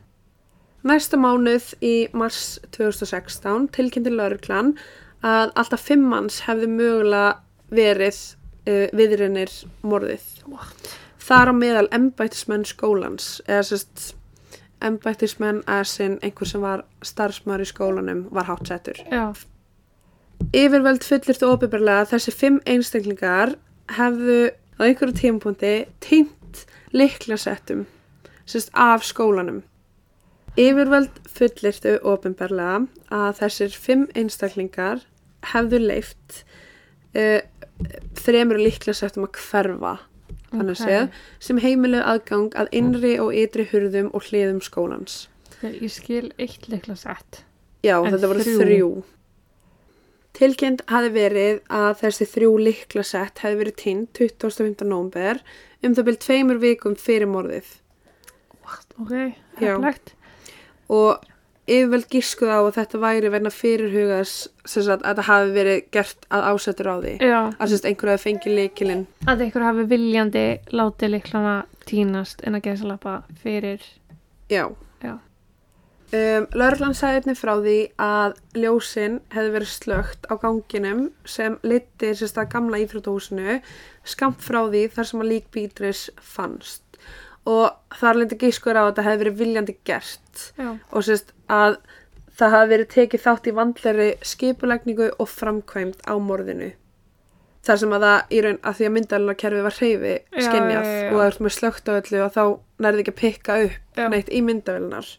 [0.85, 4.75] Næsta mánuð í mars 2016 tilkynnti lauruglan
[5.25, 7.39] að alltaf fimm manns hefði mögulega
[7.73, 8.19] verið
[8.69, 9.49] uh, viðrinnir
[9.81, 10.27] morðið.
[10.45, 10.93] What?
[11.25, 14.11] Þar á meðal embættismenn skólans, eða sérst
[14.85, 19.01] embættismenn að sinn einhver sem var starfsmaður í skólanum var hátsettur.
[19.09, 19.33] Já.
[20.53, 23.55] Yfirvöld fullirtu opiðberlega að þessi fimm einstaklingar
[23.97, 24.41] hefðu
[24.77, 27.87] á einhverju tímapunkti týnt liklasettum
[28.45, 29.63] sérst af skólanum.
[30.55, 35.01] Yfirvöld fullirtu opiðberlega að þessir fimm einstaklingar
[35.51, 36.43] hefðu leift
[37.17, 37.41] uh,
[38.15, 39.95] þremur liklasettum að hverfa
[40.55, 40.79] þannig Ok.
[40.85, 41.09] séð,
[41.43, 45.25] sem heimiluð aðgang að innri og ytri hurðum og hliðum skólans.
[45.65, 47.41] Ég skil eitt leikla sett.
[47.83, 48.61] Já, En þetta voru þrjú?
[48.63, 48.89] þrjú.
[50.35, 54.83] Tilkynnt hafi verið að þessi þrjú liklasett hefði verið týnd 25.
[54.87, 55.39] nómber
[55.83, 57.69] um það byrjum tveimur vikum fyrir morðið
[58.99, 59.13] Ok,
[59.61, 59.75] Já.
[60.89, 61.23] Og
[61.65, 64.33] yfirveld gískuð á að þetta væri verna fyrirhugas
[64.69, 67.13] að þetta hafi verið gert að ásettur á því.
[67.25, 69.05] Já, Að sérst einhverju hafi fengið líkilinn.
[69.25, 71.55] að einhver hafi viljandi látið leiklana
[71.89, 73.81] tínast en að gesa lappa fyrir.
[74.49, 74.69] Já.
[75.01, 75.17] Já.
[76.15, 82.13] Um, Lörglann sagði einnig frá því að ljósin hefði verið slögt á ganginum sem liti
[82.15, 83.57] sérst að gamla íþrótahúsinu
[84.05, 86.84] skamt frá því þar sem að lík Beatrice fannst
[87.45, 90.69] og þar lindi gískur á að þetta hefði verið viljandi gert Já.
[90.91, 91.77] og sérst að
[92.35, 96.71] það hafi verið tekið þátt í vandleri skipulegningu og framkvæmt á morðinu
[97.65, 100.49] þar sem að það í raun að því að myndalina kerfi var hreyfi já.
[101.09, 102.43] og það er með slögt á öllu og þá
[102.85, 104.07] nærði ekki að pikka upp Já.
[104.11, 105.11] neitt í myndavélunar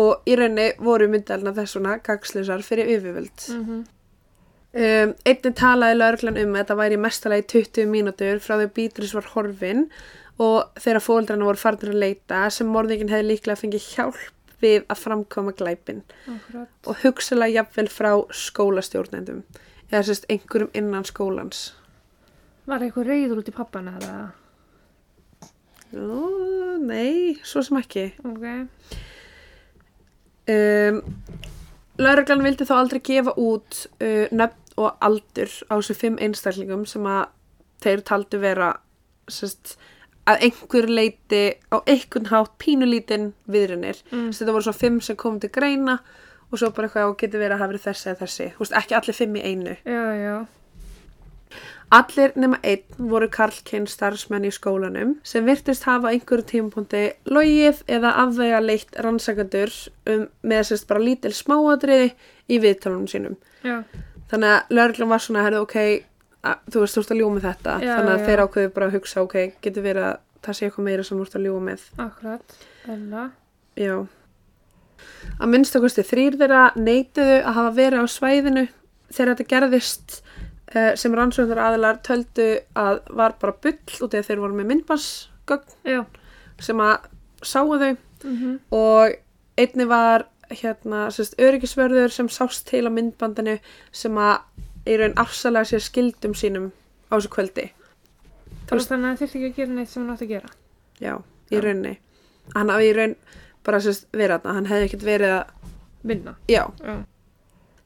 [0.00, 3.80] og í rauninni voru myndalina þessuna gagslisar fyrir yfirvöld Mm
[4.74, 9.30] um, einnig talaði laurglan um að þetta væri mestalagi 20 mínútur frá því Beatrice var
[9.34, 9.86] horfin
[10.40, 14.20] og þegar fóldrarna voru farnir að leita sem morðingin hefði líklega fengið hjálp
[14.60, 16.68] við að framkoma glæpin Akkurat.
[16.86, 19.42] og hugsalega jafnvel frá skólastjórnendum
[19.90, 21.70] eða sérst einhverjum innan skólans
[22.68, 24.18] Var eitthvað reyður út í pappana eða?
[25.96, 28.44] Ó, nei, svo sem ekki Ok.
[30.52, 31.00] um,
[32.00, 37.04] Lörglan vildi þá aldrei gefa út uh, nöfn og aldur á þessu fimm einstaklingum sem
[37.10, 37.26] að
[37.84, 38.70] þeir taldu vera
[39.28, 39.74] sest,
[40.28, 44.00] að einhver leiti á einhvern hátt pínulítinn viðrinir.
[44.12, 44.30] Mm.
[44.36, 46.00] Þetta voru svo fimm sem kom til greina
[46.50, 48.48] og svo bara eitthvað og getur verið að hafa verið þessi eða þessi.
[48.54, 49.76] Þú veist, ekki allir fimm í einu.
[49.86, 50.34] Já, já.
[51.90, 58.12] Allir nema einn voru karlkinn starfsmenn í skólanum sem virtist hafa einhverjum tímapunkti logið eða
[58.22, 59.72] afvega leitt rannsakandur
[60.06, 62.12] um, með sérst bara lítil smáadriði
[62.46, 63.34] í viðtalunum sínum.
[63.66, 63.82] Já.
[64.30, 65.76] Þannig að lögreglum var svona, herðu, ok,
[66.46, 67.76] að, þú veist, þú ert að ljúga með þetta.
[67.84, 68.26] Já, Þannig að já.
[68.28, 71.26] þeir ákveðu bara að hugsa, ok, getur verið að það sé eitthvað meira sem þú
[71.26, 71.86] ert að ljúga með.
[72.06, 72.56] Akkurat.
[72.94, 73.24] Ella.
[73.80, 73.94] Já.
[75.40, 78.64] Að minnstakosti þrýr þeirra neituðu að hafa verið á svæðinu
[79.10, 80.16] þegar þetta gerðist
[80.74, 82.48] uh, sem rannsóknar aðilar töldu
[82.78, 86.02] að var bara bull út eða þeir voru með myndbassgögn Já.
[86.60, 87.10] sem að
[87.42, 89.14] sáu þau Mm og
[89.56, 93.54] einni var hérna sérst, öryggisverður sem sást til á myndbandinu
[93.92, 94.42] sem að
[94.86, 96.70] í raun afsalega sér skildum sínum
[97.10, 97.66] á þessu kvöldi.
[98.66, 100.50] Þú veist- þannig að hann þurfti ekki að gera neitt sem hann átti að gera.
[101.00, 101.14] Já,
[101.50, 101.60] í Já.
[101.60, 101.98] rauninni.
[102.54, 103.16] Hann hafi í raun
[103.64, 105.46] bara sérst verið þarna, hann hefði ekkert verið að,
[106.04, 106.34] Vinna.
[106.48, 106.64] já.
[106.84, 107.04] Já.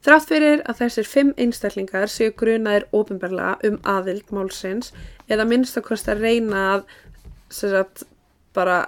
[0.05, 4.91] Þrátt fyrir að þessir fimm einstaklingar séu grunaðir ofinbarlega um aðild málsins
[5.27, 6.83] eða minnst að kosta að reyna að
[7.49, 8.03] sagt,
[8.53, 8.87] bara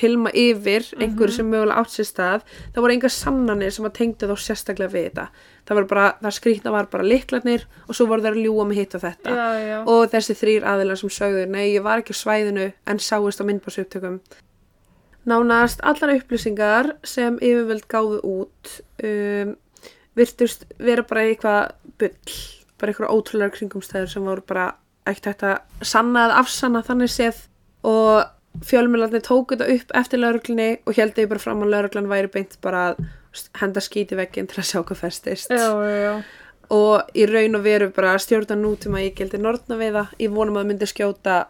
[0.00, 4.30] hilma yfir einhverju sem mögulega átt sér stað það voru engar sannanir sem að tengdu
[4.30, 5.26] þá sérstaklega við þetta.
[5.64, 8.80] Það, var bara, það skrýtna var bara liklarnir og svo voru þeir að ljúa með
[8.80, 9.36] hitt og þetta.
[9.36, 9.76] Já, já.
[9.94, 13.48] og þessi þrýr aðilar sem sögðu nei, ég var ekki á svæðinu en sáist á
[13.48, 14.20] myndbásupptökum
[15.24, 19.54] Nánast allar upplýsingar sem yfirvöld gáðu út um,
[20.18, 22.34] virtust vera bara eitthvað bull,
[22.80, 24.66] bara eitthvað ótrúlega kringumstæður sem voru bara
[25.08, 27.40] ekkert hægt að sanna eða afsanna þannig séð.
[27.88, 28.20] Og
[28.62, 32.54] fjölmjölarnir tóku þetta upp eftir lauruglunni og held ég bara fram að lauruglan væri beint
[32.62, 33.02] bara að
[33.60, 36.14] henda skíti vegginn til að sjá hvað festist Já, já, já.
[36.70, 40.60] og í raun og veru bara stjórna nútíma ég gildi nortna við það ég vonum
[40.60, 41.40] að myndi skjóta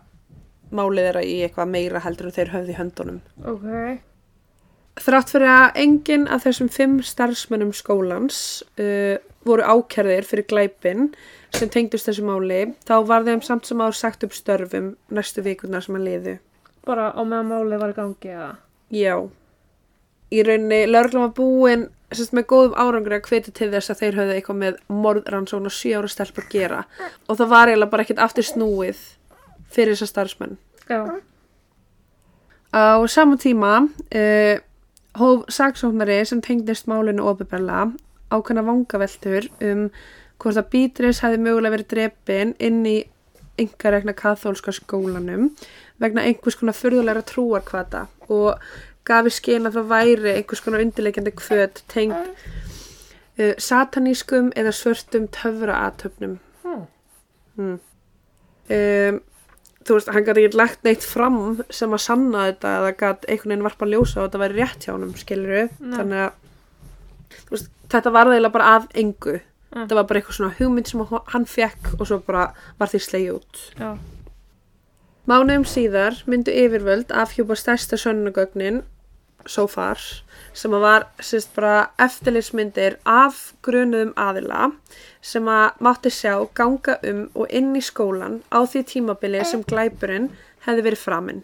[0.74, 3.20] málið þeirra í eitthvað meira heldur en þeir höfði í höndunum
[3.52, 3.68] Ok.
[5.04, 8.40] þrátt fyrir að enginn af þessum fimm starfsmönnum skólans
[8.80, 11.10] uh, voru ákærðir fyrir glæpin
[11.54, 15.84] sem tengdust þessu máli þá var þeim samt sem áður sagt upp störfum næstu vikurnar
[15.84, 16.36] sem að liðu
[16.84, 18.52] Bara á meðan málið var í gangi eða?
[18.94, 19.16] já
[20.34, 24.18] í rauninni lögreglan var búin sérst, með góðum árangri að hveti til þess að þeir
[24.20, 26.82] höfðu eitthvað með morðrannsókn og sjö ára stelp að gera
[27.28, 29.02] og það var eiginlega bara ekkert aftur snúið
[29.74, 30.58] fyrir þessa starfsmenn
[30.90, 31.00] Já.
[32.74, 34.56] á sama tíma uh,
[35.18, 37.88] hóf saksóknari sem tengdist málinu opiðbella
[38.34, 39.88] ákveðna vangaveltur um
[40.42, 42.98] hvort að Beatrice hefði mögulega verið drepin inn í
[43.60, 45.50] yngaregna kathólska skólanum
[46.02, 48.58] vegna einhvers konar furðulegra trúarkvata og
[49.06, 52.16] gafi skinn að það væri einhvers konar undirleikjandi kvöt tengd
[53.38, 56.38] uh, satanískum eða svörtum töfraatöfnum.
[56.64, 56.86] Hmm.
[57.58, 57.78] Hmm.
[58.64, 59.20] Um,
[59.84, 63.52] þú veist, hann gæti ekki lagt neitt fram sem að sanna þetta eða gæti einhvern
[63.52, 65.96] veginn varpa ljósa og þetta væri rétt hjá honum, skilur Nei.
[65.98, 69.36] þannig að veist, þetta var eiginlega bara að engu
[69.74, 69.84] Mm.
[69.84, 73.38] þetta var bara eitthvað svona hugmynd sem hann fekk og svo bara var því slegið
[73.40, 73.90] út Já.
[75.24, 78.82] Mánuðum síðar myndu yfirvöld afhjúpa stærsta sönnugögnin
[79.46, 79.98] so far
[80.52, 84.70] sem var eftirlitsmyndir af grunuðum aðila
[85.24, 90.30] sem að mátti sjá ganga um og inn í skólan á því tímabili sem glæpurinn
[90.68, 91.42] hefði verið framinn.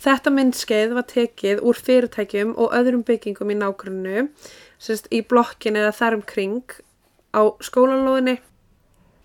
[0.00, 4.28] Þetta myndskeið var tekið úr fyrirtækjum og öðrum byggingum í nágrunnu,
[5.12, 6.78] í blokkin eða þar um kring
[7.34, 8.38] á skólanlóðinni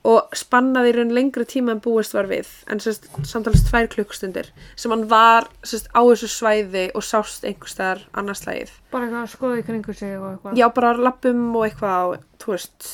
[0.06, 4.52] og spannaði í raun lengri tíma en búist var við en sérst, samtalið tvær klukkstundir
[4.78, 8.76] sem hann var sérst, á þessu svæði og sást einhver staðar annars slægið.
[8.94, 10.60] Bara eitthvað að skoða í kringu sig og eitthvað.
[10.62, 12.92] Já, bara lappum og eitthvað, þú veist.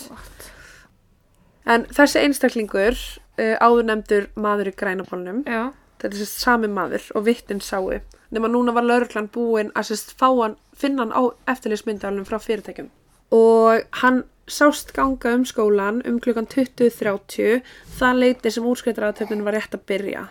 [1.76, 3.04] En þessi einstaklingur,
[3.42, 8.00] uh, áður nefndur maður í grænabólnum, þetta er sérst sami maður og vittin sáu,
[8.32, 12.88] nema núna var lauruglan búin að sérst fá hann, finna hann á eftirlýsmyndalum frá fyrirtækjum.
[13.36, 17.62] Og hann sást ganga um skólan um klukkan 20.30
[17.98, 20.28] það leiti sem úrskreitraðatöfnin var rétt að byrja.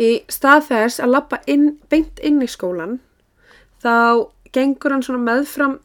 [0.00, 3.00] Í stað þess að lappa inn, beint inn í skólan
[3.82, 5.78] þá gengur hann svona meðfram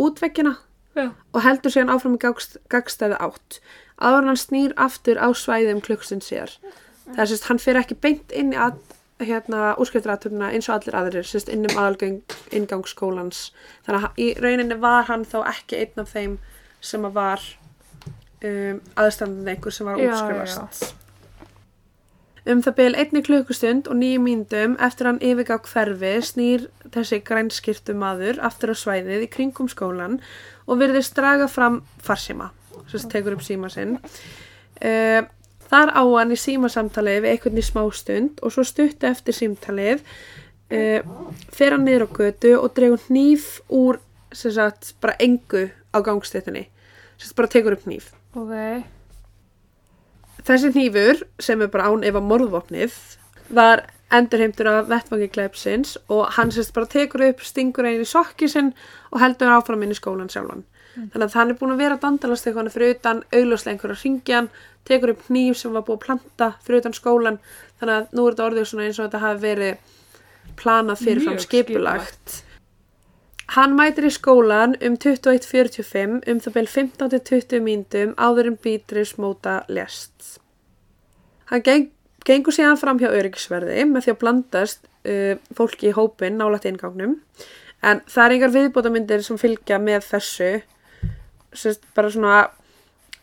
[0.00, 0.56] útveggina
[0.96, 1.10] Já.
[1.32, 3.60] og heldur síðan áfram í gagst, gagstæði átt.
[4.00, 6.56] Áður hann snýr aftur á svæði um klukkstund síðar.
[7.10, 8.78] Það er sérst, hann fyrir ekki beint inn í að,
[9.28, 12.20] hérna, úrskriftaratöfna eins og allir aðrir, sérst, inn um aðalgöng
[12.56, 13.50] inngang skólans.
[13.86, 16.38] Þannig að í rauninni var hann þá ekki einn af þeim
[16.80, 17.44] sem að var
[18.44, 20.96] um, aðstandandi einhver sem var að Já, útskrifast.
[22.48, 26.62] Um það byl einni klukkustund og nýju mínutum eftir hann yfirgá hverfi snýr
[26.94, 30.16] þessi grænskirtu maður aftur á svæðið í kringum skólan
[30.64, 32.48] og virðist draga fram farsíma,
[32.88, 33.98] sem tekur upp síma sinn.
[34.80, 35.28] Uh,
[35.70, 41.00] þar á hann í símasamtalið við einhvern í smástund og svo stuttu eftir símtalið uh,
[41.54, 44.00] fer hann niður á götu og dregur hníf úr
[44.32, 46.66] sem sagt bara engu á gangstéttinni
[47.20, 48.10] sem bara tekur upp hníf.
[48.38, 48.84] Ok.
[50.46, 52.94] Þessi hnífur, sem er bara án efa morðvopnið,
[53.52, 58.48] var endurheimtur af vettvangi glæpsins og hann sérst bara tekur upp, stingur einu í sokki
[58.50, 58.72] sinn
[59.12, 60.64] og heldur áfram inn í skólan sjálfan.
[60.94, 64.50] Þannig að hann er búin að vera að dandalast eitthvað fyrir utan, augljóslega einhverja ringjan,
[64.88, 67.40] tekur upp hníf sem var búið að planta fyrir utan skólan.
[67.80, 69.98] Þannig að nú er þetta orðið svona eins og þetta hafi verið
[70.60, 72.36] planað fyrirfram Mjög skipulagt.
[73.50, 79.56] Hann mætir í skólan um 21.45 um það beil 15-20 mínútum áður en Beatrice móta
[79.66, 80.36] lest.
[81.50, 81.88] Hann geng,
[82.26, 87.18] gengur síðan fram hjá öryggisverði með því að blandast uh, fólki í hópin nálægt ingangnum
[87.82, 90.52] en það er engar viðbótamyndir sem fylgja með þessu
[91.52, 92.50] sérst, bara svona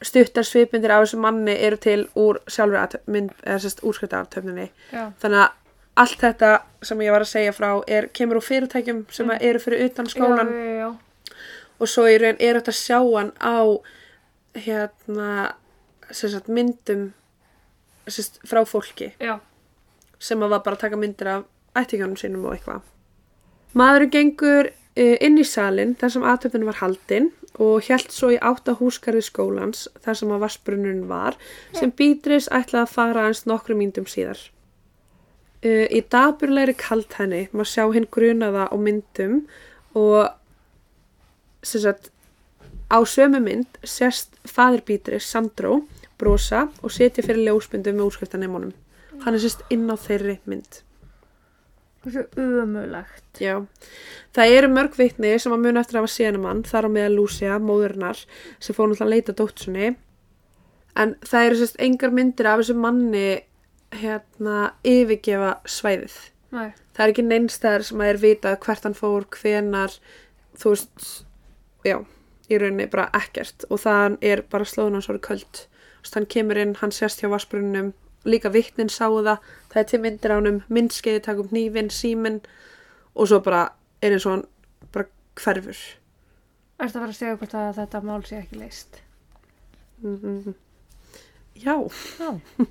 [0.02, 5.56] stuttar svipmyndir af þessu manni eru til úr sjálfur mynd, eða sérst úrskriftartöfninni þannig að
[5.98, 6.50] allt þetta
[6.86, 9.40] sem ég var að segja frá er, kemur úr fyrirtækjum sem mm.
[9.42, 11.38] eru fyrir utan skólan Já, já, já.
[11.80, 13.58] og svo raun er þetta að sjá hann á
[14.58, 15.32] hérna
[16.12, 17.12] sagt, myndum
[18.08, 19.40] sagt, frá fólki Já.
[20.20, 21.46] sem að var bara að taka myndir af
[21.78, 22.86] ættingjónum sínum og eitthvað.
[23.78, 28.38] Maðurinn gengur uh, inn í salin þar sem aðtöfnun var haldin og hjælt svo í
[28.44, 31.38] átta húsgarði skólans þar sem að vassbrunnun var
[31.76, 34.40] sem Beatrice ætlaði að fara aðeins nokkru myndum síðar.
[35.66, 39.40] Uh, í daburlegri kalt henni maður sjá hinn grunaða á myndum
[39.98, 40.30] og
[41.66, 42.12] sagt
[42.94, 45.82] á sömu mynd sérst fadir Beatrice, Sandro,
[46.22, 48.76] brosa og setja fyrir ljósmyndu með útskriftanemunum.
[49.26, 50.84] Hann er sérst inn á þeirri mynd.
[52.08, 53.24] Þessu umulegt.
[53.44, 53.58] Já,
[54.36, 57.18] það eru mörg vitni sem að muna eftir að hafa séðan mann, þar á meðal
[57.18, 58.22] Lúcia, móðurinnar,
[58.64, 59.90] sem fór náttúrulega að leita dótsunni.
[60.98, 63.28] En það eru sérst engar myndir af þessu manni
[63.98, 66.16] hérna yfirgefa svæðið.
[66.56, 66.72] Nei.
[66.96, 70.00] Það er ekki neinstæðar sem að er vitað hvert hann fór, hvenar,
[70.58, 71.08] þú veist,
[71.86, 71.98] já,
[72.48, 73.68] í rauninni bara ekkert.
[73.68, 75.64] Og það er bara slóðun hans orðið köld.
[75.68, 77.92] Þú veist, hann kemur inn, hann sérst hjá vassbrunnum,
[78.28, 82.42] líka vittnin sáu það, það er til myndir á honum, myndskeiði taka upp nývin, síminn
[83.16, 83.64] og svo bara
[84.04, 84.46] er eins og hann
[84.94, 85.10] bara
[85.40, 85.82] hverfur.
[86.78, 89.02] Ertu að fara að segja hvort að þetta mál sé ekki leist?
[90.04, 90.56] Mm
[91.58, 91.90] Já.
[92.20, 92.40] Já.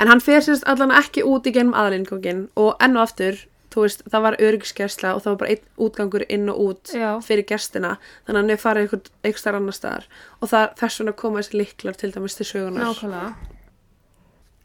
[0.00, 3.36] En hann fer sérst allan ekki út í genum aðalinningangin og enn og aftur,
[3.72, 7.10] þú veist, það var öryggiskersla og það var bara einn útgangur inn og út Já.
[7.24, 10.08] fyrir gestina, þannig að hann er farið eitthvað starf annar staðar
[10.40, 12.88] og það, þess vegna koma þessi liklar til dæmis til sögunar.
[12.88, 13.60] Nákvæmlega.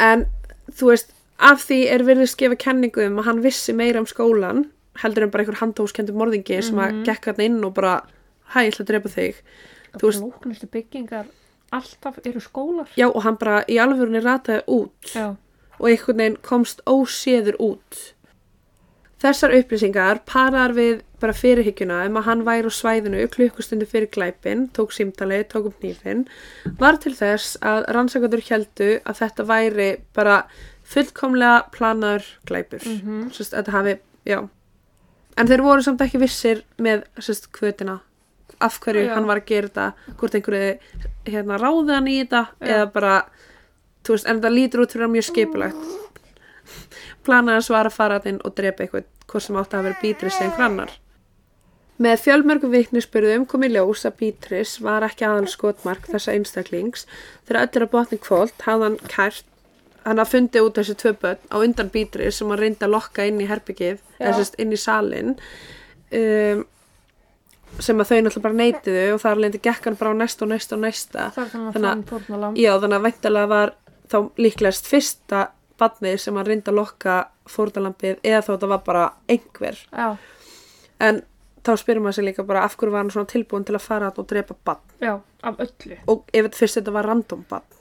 [0.04, 0.26] En
[0.72, 4.66] þú veist, af því er verið gefa kenningu um að hann vissi meira um skólan
[5.02, 8.00] heldur en bara einhver handhóskendur morðingi sem að gekk hann inn og bara
[8.54, 9.42] hæ, ég ætla að drepa þig.
[9.94, 10.24] Þú Þú veist-.
[10.26, 11.28] Lóknustu byggingar
[11.72, 12.90] alltaf eru skólar.
[12.98, 15.36] Já, og hann bara í alvörunni rataði út Já.
[15.80, 18.00] og einhvern veginn komst óséður út.
[19.22, 24.68] Þessar upplýsingar parar við bara fyrirhyggjuna um að hann væri á svæðinu klukkustundu fyrir glæpin,
[24.76, 26.26] tók símtali, tók upp nýfin,
[26.80, 30.44] var til þess að rannsakandur heldu að þetta væri bara
[30.88, 32.86] fullkomlega planaður glæpur.
[32.86, 33.32] Mm Mhm.
[33.34, 34.48] Sest, þetta hafi, já.
[35.38, 38.00] En þeir voru samt ekki vissir með sest, kvötina,
[38.62, 39.14] af hverju Já.
[39.16, 40.80] hann var að gera þetta, hvort einhverju
[41.26, 42.68] hérna, ráði hann í þetta Já.
[42.68, 43.26] eða bara,
[44.04, 45.76] þú veist, en það lítur út fyrir að mjög skipulegt
[47.26, 50.40] planað hans var að fara inn og drepa eitthvað hvort sem átti að vera Beatrice
[50.40, 50.92] eða einhver annar
[52.04, 57.08] með fjölmörgum viknisspurðum kom í ljós að Beatrice var ekki aðal skotmark þessa einstaklings
[57.48, 59.54] þegar öll er að botni kvólt hafði hann kært
[60.08, 63.26] hann að fundi út þessi tvö börn á undan Beatrice sem hann reyndi að lokka
[63.28, 66.64] inn í herbyggið sérst inn í salin um,
[67.84, 70.52] sem að þau náttúrulega bara neitiðu og þar lendi gekk hann bara á næsta og
[70.54, 72.46] næsta og næsta þannig að.
[72.58, 73.74] Já, þannig að væntalega var
[74.08, 75.42] þá líklegast fyrsta
[75.78, 77.18] badnið sem hann reyndi að lokka
[77.52, 79.82] fórnalampið eða þá þetta var bara einhver.
[79.92, 80.08] Já.
[81.04, 81.22] En
[81.66, 84.12] þá spyrir maður sig líka bara af hverju var hann svona tilbúin til að fara
[84.16, 84.94] og drepa badn.
[85.02, 85.98] Já, af öllu.
[86.08, 87.74] Og ef þetta fyrst þetta var random badn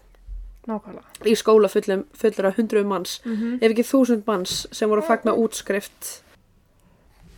[0.66, 1.04] Nákvæmlega.
[1.24, 5.10] í skóla fullum, fullur af hundruðum manns, Mm ef ekki þúsund manns sem voru að
[5.12, 6.22] fagna útskrift.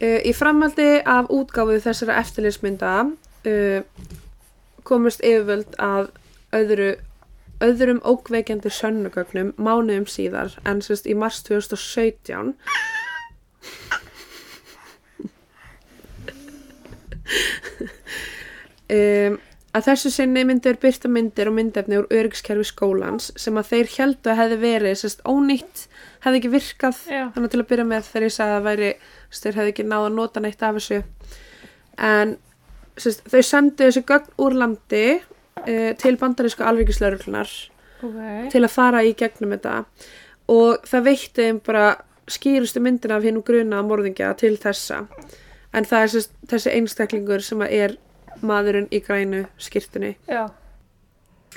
[0.01, 3.83] Uh, í framhaldi af útgáfu þessara eftirlitsmynda uh,
[4.85, 6.11] komust yfirvöld að
[6.55, 6.95] öðru,
[7.61, 12.55] öðrum ókveikjandi sönnugögnum mánuðum síðar en sérst í mars 2017
[18.95, 19.39] um,
[19.77, 24.33] að þessu sinni myndir byrta myndir og myndefni úr öryggskerfi skólans sem að þeir heldu
[24.33, 25.87] að hefði verið sérst ónýtt,
[26.25, 27.25] hefði ekki virkað Já.
[27.35, 28.93] þannig til að byrja með þegar ég sagði að væri
[29.39, 31.01] þeir hefði ekki náð að nota neitt af þessu
[32.09, 32.37] en
[32.99, 37.53] sérst, þau sendu þessu gögn úr landi uh, til bandarísku alvíkislauruglunar
[37.99, 38.19] Ok.
[38.53, 39.81] til að fara í gegnum þetta
[40.55, 41.87] og það veitti þeim bara
[42.31, 45.03] skýrustu myndina af hinn gruna morðingja til þessa
[45.75, 47.97] en það er sérst, þessi einstaklingur sem er
[48.43, 50.47] maðurinn í grænu skýrtunni Já.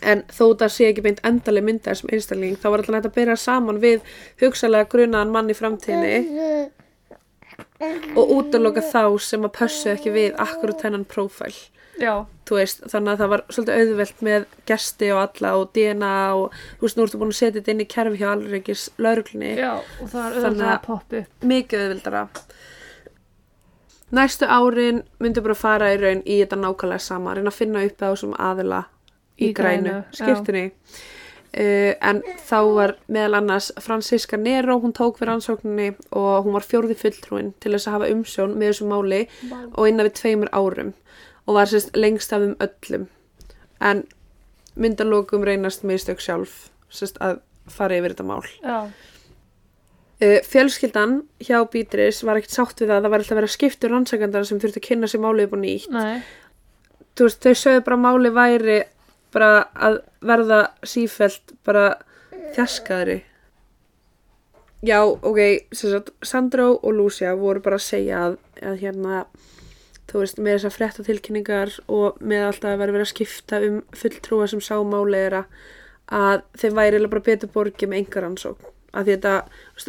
[0.01, 3.17] en þó það sé ekki beint endaleg mynda sem einstakling þá var alltaf nætt að
[3.19, 4.01] byrja saman við
[4.41, 6.71] hugsalega grunaðan mann í framtíðinni
[8.17, 11.53] og útloka þá sem að pössu ekki við akkurat þennan prófæl
[12.51, 16.87] veist, þannig að það var svolítið auðvelt með gesti og alla og DNA og þú
[16.87, 19.69] veist, nú ertu búin að setja þetta inn í kerfi hjá alreikis lauruglunni Já.
[20.01, 21.29] Og það er auðvitað að- upp.
[21.51, 22.23] mikið auðveldara
[24.11, 28.03] næstu árin myndi bara fara í raun í þetta nákvæmlega sama reyna að finna upp
[28.03, 28.83] á þessum aðila
[29.37, 30.67] í, Í grænu, grænu, skiptinni
[31.51, 36.63] Uh, en þá var meðal annars Franziska Nero, hún tók við rannsókninni og hún var
[36.63, 39.19] fjórði fulltrúin til þess að hafa umsjón með þessu máli
[39.51, 40.93] og innan við tveimur árum
[41.43, 43.03] og var sérst lengst af um öllum.
[43.83, 44.05] En
[44.79, 48.47] myndalókum reynast mistök sjálf sérst að fara yfir þetta mál.
[48.63, 48.87] Já,
[50.45, 52.97] fjölskyldan hjá Beatrice var ekkert sátt við það.
[52.97, 55.57] Að það var alltaf að vera skiptur rannsakandar sem þurfti að kynna sér málið upp
[55.57, 55.97] og nýtt.
[57.21, 58.77] Veist, þau sögðu bara að máli væri
[59.31, 61.85] bara að verða sífelt bara
[62.55, 63.21] þjaskaðri
[64.81, 65.39] já, ok
[65.71, 69.23] sagt, Sandro og Lucia voru bara að segja að, að hérna
[70.11, 74.49] þú veist, með þessar fréttatilkynningar og með alltaf að vera verið að skipta um fulltrúa
[74.51, 75.45] sem sá máleira
[76.11, 79.35] að þeim væri bara betur borgið með enga rannsókn að því þetta,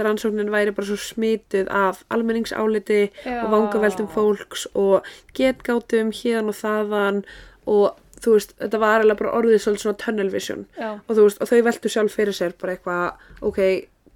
[0.07, 3.01] rannsóknin væri bara svo smituð af almenningsáliti
[3.43, 7.25] og vangaveldum fólks og getgátum hérna og þaðan
[7.67, 10.67] og þú veist, þetta var eiginlega bara orðið svolítið svona tunnel vision.
[11.09, 13.59] Og veist, og þau veltu sjálf fyrir sér bara eitthvað, ok,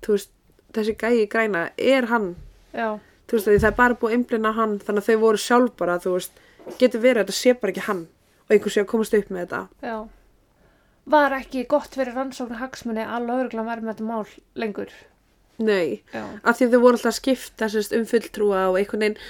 [0.06, 0.30] þú veist
[0.76, 2.34] þessi gæi græna, er hann?
[3.32, 6.12] Veist, það er bara búið að imblina hann þannig að þau voru sjálf bara, þú
[6.14, 6.32] veist
[6.78, 8.04] getur verið að þetta sé bara ekki hann
[8.46, 9.60] og einhver sé að komast upp með þetta.
[9.82, 9.96] Já.
[11.06, 14.24] Var ekki gott fyrir rannsóknar hagsmunni að lögreglan verið með þetta mál
[14.58, 14.94] lengur?
[15.58, 16.24] nei, Já.
[16.44, 17.14] af því þau voru alltaf
[17.72, 19.20] sérst, um fulltrúa og einhvern veginn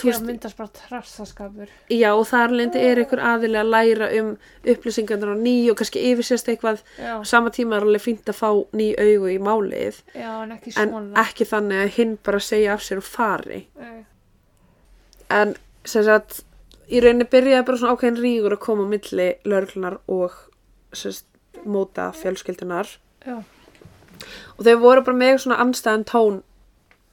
[0.00, 1.68] Hér myndast bara trassaskapur.
[1.90, 4.30] já, og þar lendi er einhver aðili að læra um
[4.64, 8.48] upplýsingarnar á ný og kannski yfirsést eitthvað Já, sama tíma er alveg fínt að fá
[8.72, 11.24] ný augu í málið já, en ekki en svona.
[11.26, 14.04] ekki þannig að hinn bara segja af sér og fari Nei.
[15.28, 15.52] en
[15.84, 16.44] sem sagt
[16.88, 20.46] í rauninni byrjaði bara svona ákveðin rígur að koma á milli lörglunar og
[20.92, 21.26] sagt,
[21.64, 22.88] móta fjölskyldunar
[23.26, 23.42] Já,
[24.56, 26.38] og þau voru bara með svona anstæðan tón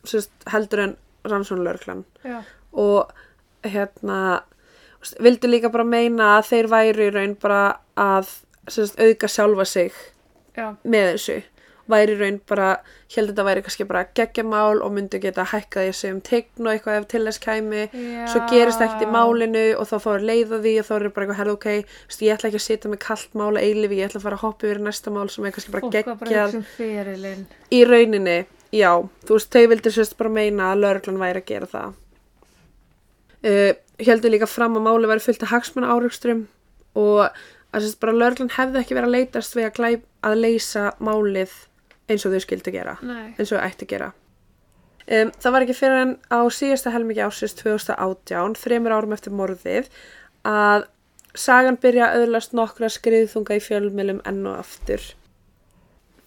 [0.08, 0.96] sagt, heldur en
[1.28, 3.12] rannsónlörglan já, og
[3.68, 4.44] hérna
[5.24, 8.32] vildu líka bara meina að þeir væri í raun bara að
[8.68, 9.94] auðga sjálfa sig
[10.58, 11.38] já, með þessu
[11.92, 12.68] væri raun bara,
[13.14, 16.72] held þetta væri kannski bara geggjamál og myndu geta hækkað í sig um tegn og
[16.74, 17.84] eitthvað ef til þess kæmi.
[17.88, 18.26] Já.
[18.32, 21.26] svo gerist ekkert í málinu og þá fáir leið á því og þá er bara
[21.26, 24.00] eitthvað herðu ok, þú veist, ég ætla ekki að sitja með kallt mál að eilifi,
[24.02, 26.58] ég ætla að fara að hoppa yfir næsta mál sem er kannski bara að geggjað.
[26.60, 28.38] um í rauninni,
[28.76, 28.92] já,
[29.28, 31.98] þú veist, þau vildi sérst bara meina að lögreglan væri að gera það.
[33.48, 33.72] Uh,
[34.02, 36.48] heldur líka fram að máli væri fullt af hagsmuna áraugstrum
[36.98, 37.28] og
[37.76, 41.54] að sérst bara lögreglan hefði ekki verið að leitast við að, að leysa málið
[42.08, 44.12] eins og þau skildi gera Nei, eins og þau ætti gera.
[45.08, 49.88] Um, það var ekki fyrir en á síðasta helmingi ásins 2018, þremur árum eftir morðið
[50.48, 50.88] að
[51.38, 55.04] sagan byrja að öðlast nokkra skriðþunga í fjölmjölum enn og aftur.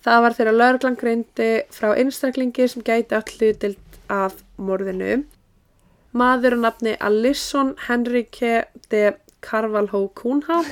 [0.01, 5.27] Það var þegar lögreglan greindi frá einstaklingi sem gæti all hlutild af morðinu.
[6.17, 9.11] Maður á nafni Alisson Henrique de
[9.45, 10.63] Carvalho Cunha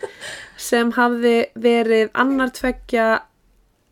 [0.68, 3.08] sem hafði verið annar tveggja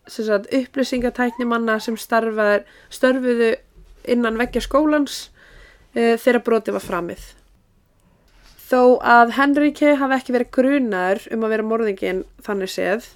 [0.05, 3.55] upplýsingatækni manna sem starfaður, störfuðu
[4.11, 5.31] innan veggja skólans
[5.97, 7.29] uh, þegar brotið var framið.
[8.65, 13.09] Þó að Henrike hafi ekki verið grunar um að vera morðingin þannig séð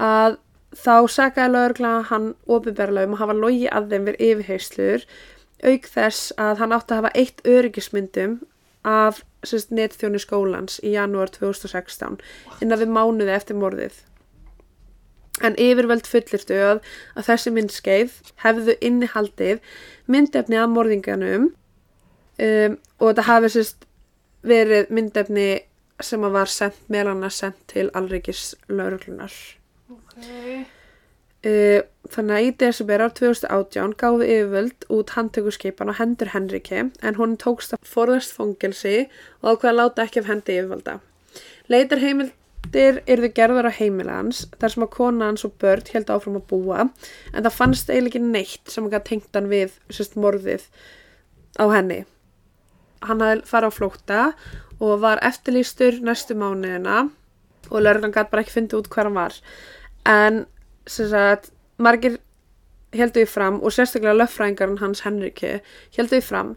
[0.00, 0.38] að
[0.76, 5.06] þá sakaði lögregla hann ofinberlega um að hafa logi að þeim verið yfirheyslur
[5.64, 8.38] auk þess að hann átti að hafa eitt öryggismyndum
[8.86, 12.18] af netþjóni skólans í janúar 2016
[12.64, 13.94] innan við mánuði eftir morðið.
[15.44, 16.78] En yfirvöld fullirtu að,
[17.12, 19.58] að þessi myndskeið hefðu innihaldið
[20.08, 23.84] myndefni af morðinganum um, og þetta hafi sérst
[24.46, 25.48] verið myndefni
[26.04, 29.34] sem að var sendt meðlan að sendt til alrikis lauruglunar.
[29.92, 30.72] ok.
[31.46, 37.18] Uh, þannig að í desember ár 2018 gáfi yfirvöld út handtökurskipan á hendur Henriki en
[37.20, 39.04] hún tókst að forðast fangelsi
[39.42, 40.96] og ákveða að láta ekki af hendi yfirvalda.
[41.70, 42.02] Leitar
[42.66, 46.46] heimildir yrðu gerðar á heimilans þar sem að kona hans og börn held áfram að
[46.50, 46.88] búa
[47.32, 50.66] en það fannst eiginlega ekki neitt sem að tengt hann við sérst, morðið
[51.58, 52.04] á henni.
[53.02, 54.20] Hann hafði farið á flótta
[54.80, 57.08] og var eftirlýstur næstu mánuðina
[57.70, 59.34] og lörglan gæti bara ekki fundið út hver hann var.
[60.06, 60.46] En
[60.86, 62.18] sagt, margir
[62.92, 65.60] heldur því fram og sérstaklega löffræðingarinn hans Henriki
[65.96, 66.56] heldur því fram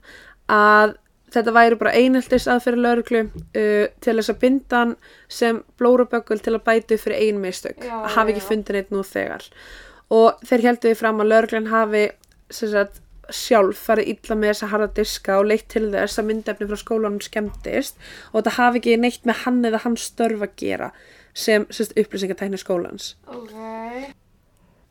[0.50, 0.98] að
[1.34, 4.96] þetta væri bara einheltis aðferði lauruglu uh, til þess að binda hann
[5.28, 8.50] sem blóraböggul til að bætu fyrir ein mistök að hafi ekki já.
[8.50, 9.46] fundið neitt nú þegar
[10.10, 12.04] og þeir heldur því fram að lauruglan hafi
[12.50, 16.82] sagt, sjálf farið illa með þessa harða diska og leitt til þess að myndefni frá
[16.82, 18.00] skólanum skemmtist
[18.32, 20.90] og þetta hafi ekki neitt með hann eða hans störf að gera
[21.34, 23.54] sem, sem upplýsingatækni skólans Ok.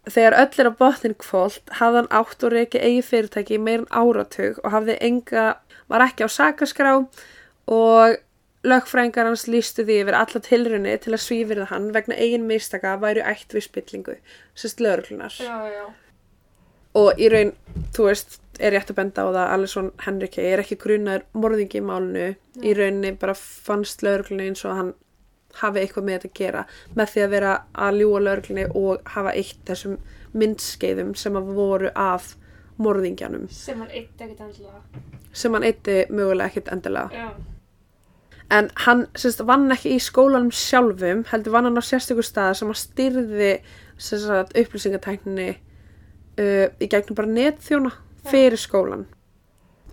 [0.08, 3.90] Þegar öll er á botnin kvólt hafði hann átt og reiki eigi fyrirtæki í meirinn
[3.90, 5.44] áratug og hafði enga,
[5.90, 6.94] var ekki á sakaskrá
[7.68, 8.18] og
[8.66, 13.24] lögfræðingar hans lístu því yfir alla tilrunni til að svífirða hann vegna eigin mistaka væru
[13.26, 14.18] ætt við spillingu,
[14.58, 15.34] sérst lögurlunar.
[15.38, 15.84] Já, já.
[16.98, 17.52] Og í raun,
[17.94, 21.84] þú veist, er rétt að benda á það, Alisson Henrike er ekki grunaður morðingi í
[21.84, 22.30] málinu.
[22.64, 24.94] Í rauninni bara fannst lögurlunni eins og hann
[25.62, 26.64] hafi eitthvað með þetta að gera
[26.96, 27.52] með því að vera
[27.86, 29.98] að ljúa lögurlunni og hafa eitt þessum
[30.38, 32.34] myndskeiðum sem að voru af
[32.78, 34.82] morðingjanum Sem hann eitt ekkert endilega.
[35.32, 37.08] sem hann eitti mögulega ekkit endilega.
[37.12, 37.30] Já.
[38.50, 42.70] En hann semst, vann ekki í skólanum sjálfum, heldur vann hann á sérstökur stað sem
[42.72, 43.50] að styrði
[44.62, 47.92] upplýsingatækninni uh, í gegnum bara netþjóna
[48.28, 49.06] fyrir skólan.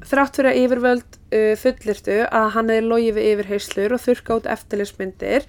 [0.03, 4.49] Þrátt fyrir að yfirvöld uh, fullirtu að hann hefði logið við yfirheyslur og þurrka út
[4.51, 5.45] eftirlismyndir,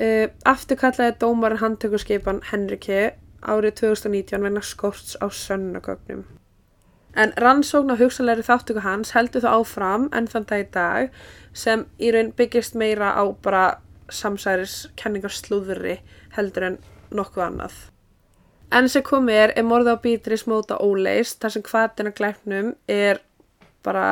[0.00, 3.00] uh, afturkallaði dómarinn handtökurskipan Henriki
[3.46, 6.24] árið 2019 vegna skorts á sönnagögnum.
[7.16, 11.20] En rannsókn á hugsanlegri þáttöku hans heldur þó áfram enn þann dag í dag
[11.56, 13.78] sem í raun byggist meira á bara
[14.12, 16.00] samsæris kenningarslúðri
[16.36, 16.80] heldur en
[17.10, 17.76] nokkuð annað.
[18.76, 23.22] Enn sem komið er er morða á Beatrice móta óleist þar sem hvaðina glæpnum er
[23.86, 24.06] bara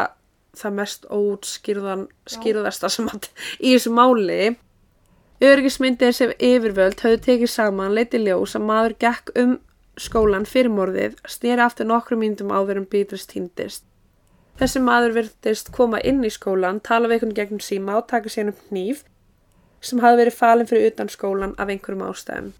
[0.54, 4.54] það mest óutskýrðan skýrðasta sem að í þessu máli.
[5.44, 9.56] Örgismyndir sem yfirvöld höfðu tekið saman leiti ljós að maður gekk um
[10.00, 13.84] skólan fyrir morðið snýri aftur nokkru mínútum áður en Beatrice týndist.
[14.58, 18.52] Þessi maður virtist koma inn í skólan, tala við einhvern gegnum síma og taka sér
[18.52, 19.02] um hníf
[19.84, 22.52] sem hafði verið falin fyrir utan skólan af einhverjum ástæðum.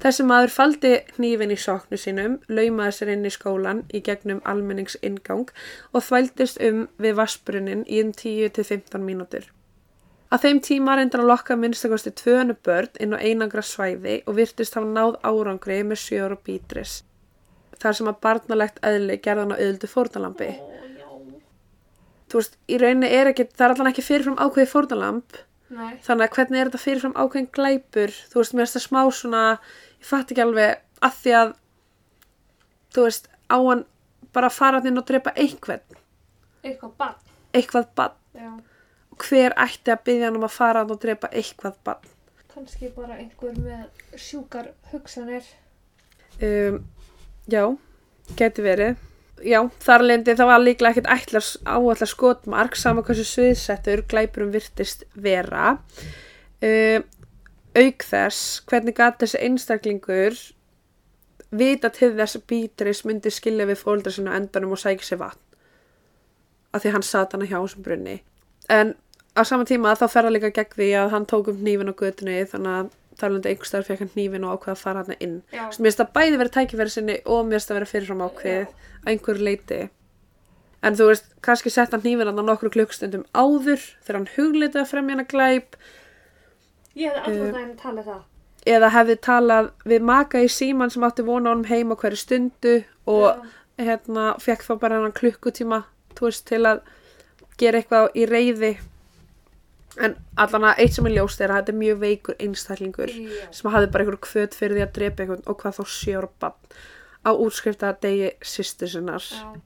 [0.00, 5.50] Þessi maður faldi hnífin í soknu sínum, laumaði sér inn í skólan í gegnum almenningsingang
[5.92, 9.50] og þvældist um við vassbrunnin í um 10-15 mínútur.
[10.30, 14.78] Að þeim tíma reyndan að lokka minnstakosti 200 börn inn á einangra svæði og virtist
[14.78, 17.00] hafa náð árangri með sjór og bítris.
[17.82, 20.50] Þar sem að barnalegt eðli gerðan á auðildu fórnalambi.
[22.30, 25.40] Þú veist, í rauninni er ekki, það er allan ekki fyrirfram ákveði fórnalamb.
[25.74, 25.96] Nei.
[26.06, 28.14] Þannig að hvernig er þetta fyrirfram ákveðin glæpur?
[28.30, 29.42] Þú veist, mér finnst það smá svona,
[30.00, 31.52] ég fatt ekki alveg að því að,
[32.94, 33.84] þú veist, á hann
[34.34, 35.84] bara að fara inn og drepa einhvern,
[36.64, 37.14] Eitthvað bann.
[37.56, 38.16] eitthvað bann.
[38.36, 38.50] Já.
[39.20, 42.08] Hver ætti að byggja hann um að fara inn og drepa eitthvað bann?
[42.54, 45.44] Kanski bara einhver með sjúkar hugsanir.
[46.42, 46.80] Um,
[47.50, 47.64] já,
[48.36, 48.96] geti verið.
[49.40, 55.04] Já, þar lendi það var líklega ekkert ætlar áallar skotmark sama hversu sviðsettur glæpurum virtist
[55.16, 55.78] vera.
[56.60, 57.06] Um,
[57.76, 60.38] auk þess, hvernig gat þessi einstaklingur
[61.50, 65.42] vita til þess að Beatrice myndi skilja við fóldra sinna endanum og sækja sér vatn.
[66.74, 68.20] Af því hann sat hana hjá þessum brunni.
[68.70, 68.94] En
[69.34, 71.94] á sama tíma þá fer það líka gegn því að hann tók um hnífin á
[71.98, 72.90] götunni þannig að
[73.20, 75.38] talandi einhverstaðar fekk hann hnífin og ákveða að fara hann inn.
[75.52, 78.68] Mér finnst það bæði verið tækifæri sinni og mér finnst það verið fyrirfram ákveðið
[79.00, 79.80] að einhverju leiti.
[80.80, 84.80] En þú veist, kannski sett hann hnífin hann á nokkru klukkstundum áður þegar hann huglitið
[84.84, 85.76] að fremja hana glæp
[86.96, 88.20] Ég hefði Eh, alltaf daginn að tala það.
[88.66, 92.84] eða hefði talað við maka í síman sem átti vona honum heim á hverju stundu
[93.06, 93.44] og
[93.78, 95.84] hérna fekk þá bara hann klukkutíma
[96.20, 96.80] veist, til að
[97.58, 98.78] gera eitthvað í reyði.
[99.98, 103.08] En allan að eitt sem er ljóst er að þetta er mjög veikur einstaklingur.
[103.10, 103.48] Já.
[103.50, 106.52] sem hafði bara einhver kvöt fyrir því að drepa einhvern og hvað þá sjóra bann
[107.26, 109.20] á útskrifta degi sýstur sinnar.
[109.24, 109.60] Já.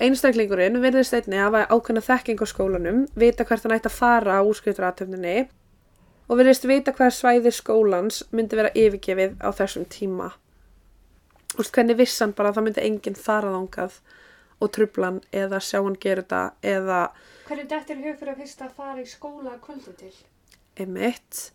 [0.00, 4.38] Einstaklingurinn virðist einni að hafa ákveðna þekking á skólanum, vita hvert hann ætti að fara
[4.40, 5.48] á útskriftratöfninni
[6.30, 10.30] og virðist vita hvað svæði skólans myndi vera yfirgefið á þessum tíma.
[11.50, 13.98] Þú veist, hvernig viss hann bara að það myndi enginn fara þangað
[14.60, 17.00] og trubla hann eða sjá hann gera þetta eða
[17.50, 20.12] Hvernig er hug fyrir að fyrst að fara í skóla að kvöldu til?
[20.78, 21.50] emitt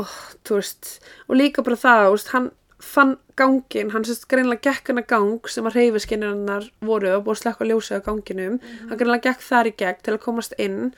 [0.00, 0.08] og
[0.46, 0.90] þú veist
[1.28, 2.50] og líka bara það, þú veist, hann
[2.80, 7.42] fann gangin, hann sérst greinlega gekk hana gang sem að reyfiskinnirnar voru og búið að
[7.42, 10.94] slekka ljósið á ganginum hann greinlega gekk þar í gegn til að komast inn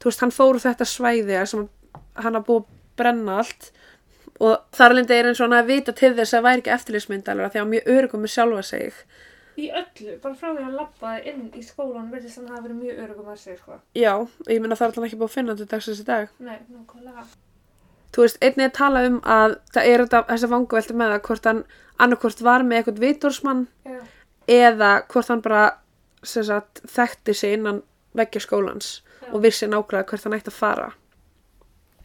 [0.00, 1.68] þú veist, hann fór úr þetta svæði sem
[2.20, 3.70] hann að búið að brenna allt
[4.40, 7.50] og þar alveg er eins og hann að vita til þess að væri ekki eftirlýsmyndalur
[7.50, 9.02] því að hann mjög örugum með sjálfa sig
[9.60, 12.78] Í öllu, bara frá því að hann labbaði inn í skólan verðist hann hafa verið
[12.80, 13.76] mjög örugum að sig, sko.
[13.98, 14.12] já,
[14.48, 17.24] ég minna það er alltaf ekki búið að finna þetta dagsins í dag Nei, nákvæmlega.
[18.14, 21.50] þú veist, einnig að tala um að það er þetta, þessa vanguvelti með það hvort
[21.50, 21.62] hann
[22.00, 23.98] annarkvort var með eitthvað vitorsmann Já.
[24.56, 25.64] eða hvort hann bara
[26.22, 27.82] sagt, þekkti sig innan
[28.16, 29.34] veggja skólans Já.
[29.34, 30.88] og vissi nákvæmlega hvert hann ætti að fara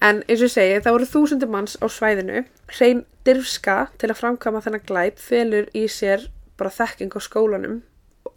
[0.04, 2.44] en eins og ég segi, það voru þúsundir manns á svæðinu
[2.76, 6.28] hrein dirfska til að framkama þennan glæp felur í sér
[6.60, 7.82] bara þekking á skólanum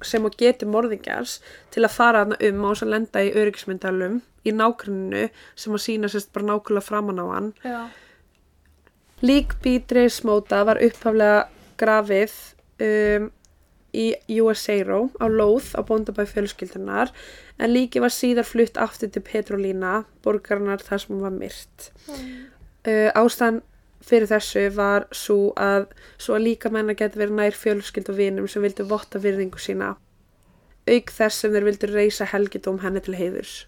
[0.04, 1.38] sem og getur morðingjars
[1.74, 5.24] til að fara þarna um á þess að lenda í öryggismyndalum í nágruninu
[5.58, 7.80] sem að sína sérst bara nákvæmlega framan á hann Já.
[9.22, 11.48] Lík Beatrice Móta var upphaflega
[11.80, 12.34] grafið
[12.84, 13.30] um,
[13.98, 17.10] í USARO á lóð á bóndabæ fjölskyldunar
[17.58, 21.90] en líki var síðar flutt aftur til Petrolína, borgarinnar þar sem hún var myrt.
[22.86, 23.62] Uh, ástæðan
[24.08, 25.88] fyrir þessu var svo að,
[26.20, 29.96] svo að líka menna geti verið nær fjölskyld og vinum sem vildu votta virðingu sína.
[30.88, 33.66] Auk þess sem þeir vildu reysa helgidóm henni til heiðurs.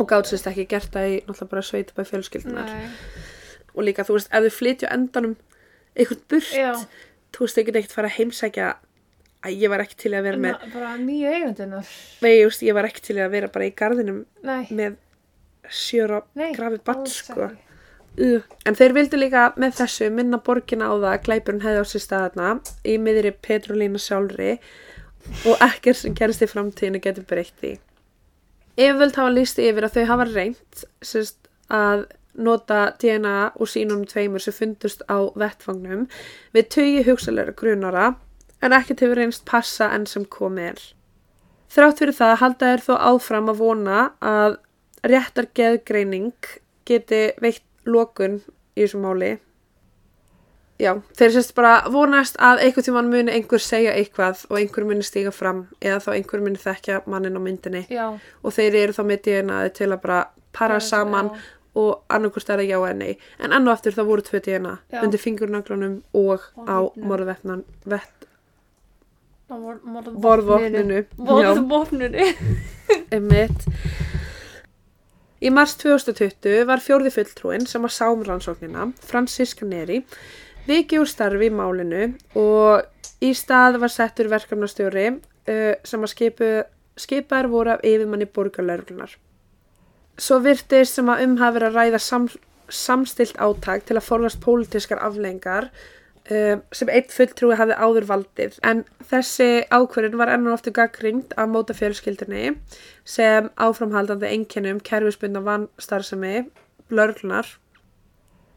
[0.00, 2.70] Og gátt sérst ekki gert það í náttúrulega bara sveitabæ fjölskyldunar.
[2.70, 3.26] Nei.
[3.74, 5.34] Og líka þú veist, ef þau flytja á endanum
[5.98, 6.72] einhvern burt, Já.
[7.34, 8.70] þú veist, þau geta ekkert fara að heimsækja
[9.46, 11.90] að ég var ekki til að vera með, Na, bara nýju eigundunar.
[12.22, 14.66] nei, ég veist, ég var ekki til að vera bara í garðinum Nei.
[14.70, 14.96] með
[15.70, 16.52] sjöra Nei.
[16.56, 17.50] grafið batt, sko.
[18.20, 18.42] Uh.
[18.66, 22.02] En þeir vildu líka með þessu minna borgina á það að glæpurinn hefði á sér
[22.04, 22.48] staðarna
[22.84, 24.56] í miðri Petrolína sjálfri
[25.46, 27.76] og ekkert sem gerist í framtíðinu getur breytt því.
[28.80, 31.38] Yfirvöld hafa líst yfir að þau hafa reynt sérst,
[31.70, 36.06] að nota DNA úr sínunum tveimur sem fundust á vettfangnum
[36.54, 38.10] við tugi hugsalega grunara
[38.62, 40.80] en ekkert hefur reynst passa enn sem komið er.
[41.70, 44.56] Þrátt fyrir það halda þeir þó áfram að vona að
[45.06, 46.34] réttar geðgreining
[46.88, 48.40] geti veitt lokun
[48.74, 49.36] í þessu máli.
[50.80, 55.04] Já, þeir sérst bara vonast að einhvern tímann muni einhver segja eitthvað og einhver muni
[55.04, 58.06] stíga fram eða þá einhver muni þekkja mannin á myndinni Já.
[58.16, 60.20] og þeir eru þá með DNA-ið til að bara
[60.56, 61.42] para saman Já.
[61.82, 63.12] og annarkvist er það já eða nei.
[63.38, 65.02] En enn og aftur það voru tvö Já.
[65.02, 68.26] undir fingurnaglunum og Og á morðvefnan vett,
[69.50, 71.00] Á vor- morð- vorvopninu.
[71.18, 72.26] Vorvopninu.
[73.14, 73.64] Einmitt.
[75.40, 80.02] Í mars 2020 var fjórði fulltrúin sem að sá um rannsóknina, Franziska Neri,
[80.68, 82.02] vikið úr starfi í málinu
[82.36, 86.50] og í stað var settur verkefnastjóri uh, sem að skipu,
[87.00, 89.16] skipaður voru af yfirmanni borgarlörglunar.
[90.20, 92.28] Svo virtist sem að um hafi verið að ræða sam,
[92.68, 95.70] samstilt átak til að forðast pólitískar aflengar
[96.28, 98.58] sem eitt fulltrúi hafði áður valdið.
[98.66, 102.52] En þessi ákvörðin var enn og aftur gaggrind af móta fjölskyldunni
[103.08, 106.44] sem áframhaldandi einkennum kerfisbundna vannstarfsemi
[106.90, 107.48] lörglunar.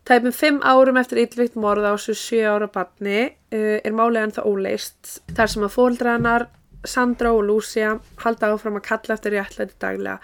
[0.05, 4.43] Tæpum fimm árum eftir ítvikt morð á þessu sjö ára batni uh, er málið ennþá
[4.49, 6.49] óleist þar sem að fóldræðanar
[6.83, 7.93] Sandra og Lúcia
[8.25, 10.17] halda áfram að kalla eftir réttlæti daglega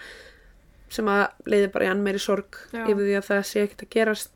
[0.92, 2.82] sem að leiði bara í enn meiri sorg Já.
[2.82, 4.32] yfir því að það sé ekkert að gerast.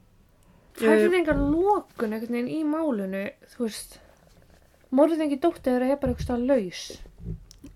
[0.79, 3.99] Færðu engar lokun einhvern veginn í málinu, þú veist.
[4.95, 6.83] Morðingi þeirra er bara eitthvað stað laus.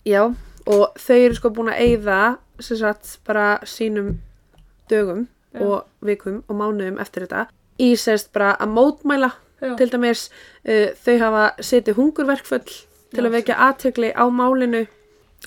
[0.07, 0.23] Já,
[0.69, 2.19] og þau eru sko búin að eyða
[2.61, 4.19] sem sagt bara sínum
[4.91, 5.63] dögum Já.
[5.63, 7.47] og vikum og mánuðum eftir þetta
[7.81, 9.31] í sérst bara að mótmæla
[9.63, 9.75] Já.
[9.79, 10.29] til dæmis
[10.69, 13.27] uh, þau hafa setið hungurverkföll til Já.
[13.27, 14.85] að vekja aðtökli á málinu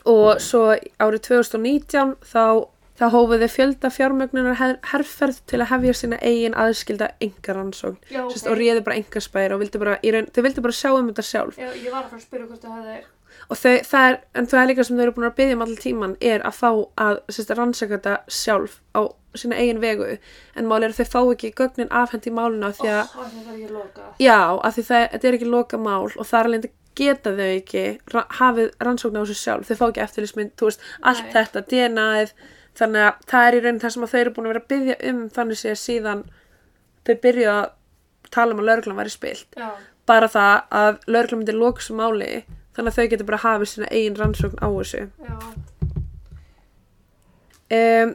[0.08, 0.72] og svo
[1.04, 2.66] árið 2019 þá,
[3.02, 8.22] þá hófuðu fjölda fjármögnunar her herrferð til að hefja sína eigin aðskilda enga rannsókn Já,
[8.30, 11.10] Sérst, og réðu bara enga spæra og vildu bara, raun, þau vildu bara sjá um
[11.10, 11.58] þetta sjálf.
[11.58, 13.00] Já, ég var að fara að spyrja hvort það hefði...
[13.48, 15.66] og þau, það er, en það er líka sem þau eru búin að byggja um
[15.66, 16.70] allir tíman er að fá
[17.08, 19.02] að sérst, rannsaka þetta sjálf á
[19.42, 20.12] sína eigin vegu.
[20.60, 23.42] En mál er að þau fá ekki gögnin afhend í máluna því að, Ó, það
[23.42, 24.08] er ekki loka.
[24.20, 27.50] já, af því það, þetta er ekki loka mál og það er alveg geta þau
[27.56, 29.70] ekki ra hafið rannsókn á þessu sjálf.
[29.70, 32.34] Þau fá ekki eftirlýsmynd, þú veist, allt þetta DNA-ið,
[32.80, 34.72] þannig að það er í raun það sem að þau eru búin að vera að
[34.74, 36.24] byggja um þannig sé síðan
[37.08, 37.70] þau byrjuðu að
[38.32, 39.70] tala um að lauruglan væri spilt Já.
[40.08, 42.32] bara það að lauruglan myndi þessu máli
[42.76, 45.02] þannig að þau getur bara hafið sína eigin rannsókn á þessu
[47.72, 48.14] um,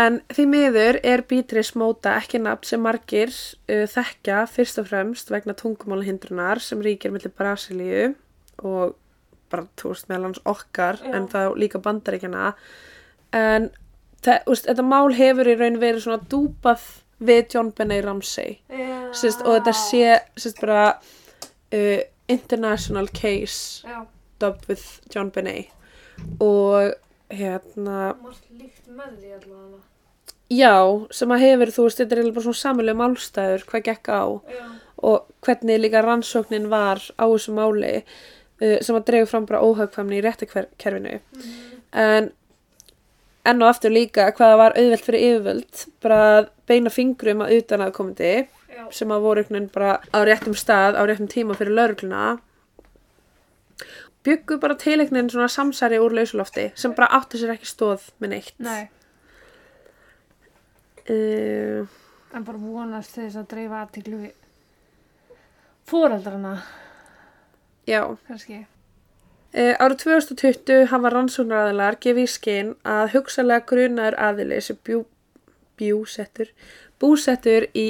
[0.00, 5.32] en því miður er Beatrice Móta ekki nafn sem margir uh, þekkja fyrst og fremst
[5.32, 8.14] vegna tungumálahindrunar sem ríkir millir Brasilíu
[8.64, 8.96] og
[9.50, 11.12] bara þú veist meðal hans okkar Já.
[11.16, 12.52] en þá líka bandaríkjana
[13.36, 13.70] en
[14.24, 16.84] þetta mál hefur í raun verið svona dúpað
[17.20, 19.12] við John Benet Ramsey Já.
[19.16, 20.04] sérst, og þetta sé
[20.40, 24.06] sérst, bara uh, international case Já.
[24.40, 25.68] dubbed with John Benet
[26.40, 26.94] og
[27.30, 28.14] hérna
[30.50, 30.74] já,
[31.14, 34.64] sem að hefur þú veist, þetta er bara svona samilega málstæður hvað gekk á Já.
[35.10, 40.18] og hvernig líka rannsóknin var á þessu máli uh, sem að dregur fram bara óhagkvæmni
[40.18, 41.20] í réttikerfinu
[41.90, 42.30] en
[43.48, 47.54] enn og aftur líka hvað það var auðvelt fyrir yfirvöld bara að beina fingrum að
[47.60, 48.84] utan að komandi Já.
[48.94, 52.38] sem að voru bara á réttum stað, á réttum tíma fyrir laurugluna
[54.24, 58.54] byggu bara tileiknin svona samsæri úr lausulofti sem bara átti sér ekki stóð með neitt
[58.60, 58.90] Nei.
[61.08, 61.88] uh,
[62.30, 64.36] En bara vonast þess að dreifa aðtiklu við
[65.90, 66.52] fóreldrana,
[67.88, 68.60] já kannski.
[69.50, 75.02] Uh, árið 2020 hafa rannsóknaraðilar gefið í skinn að hugsalega grunaður aðili sem bjú,
[75.80, 76.52] bjúsettur,
[77.02, 77.88] búsettur í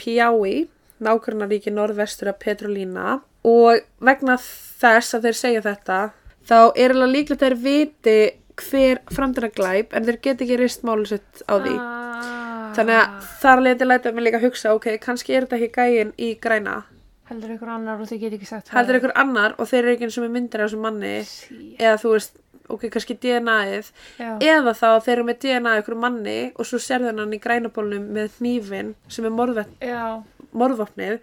[0.00, 0.66] Piaui,
[0.98, 6.00] nákvæmnaríki norðvestur af Petrolína, og vegna þess að þeir segja þetta
[6.48, 8.18] þá er alveg líklegt að þeir viti
[8.60, 12.70] hver framdina glæp en þeir get ekki reist málu sitt á því ah.
[12.76, 16.12] þannig að þar leiti læta mig líka að hugsa ok, kannski er þetta ekki gæin
[16.18, 16.82] í græna
[17.30, 20.08] heldur ykkur annar og þið get ekki sagt heldur einhver annar og þeir eru ekki
[20.08, 21.76] eins og myndir af þessum manni Sí.
[21.78, 22.36] eða þú veist,
[22.70, 24.30] ok, kannski DNA-ið Já.
[24.38, 28.10] eða þá þeir eru með DNA af einhverjum manni og svo sérðu hann í grænabólnum
[28.18, 30.22] með hnífin sem er Já,
[30.52, 31.18] morðvopnið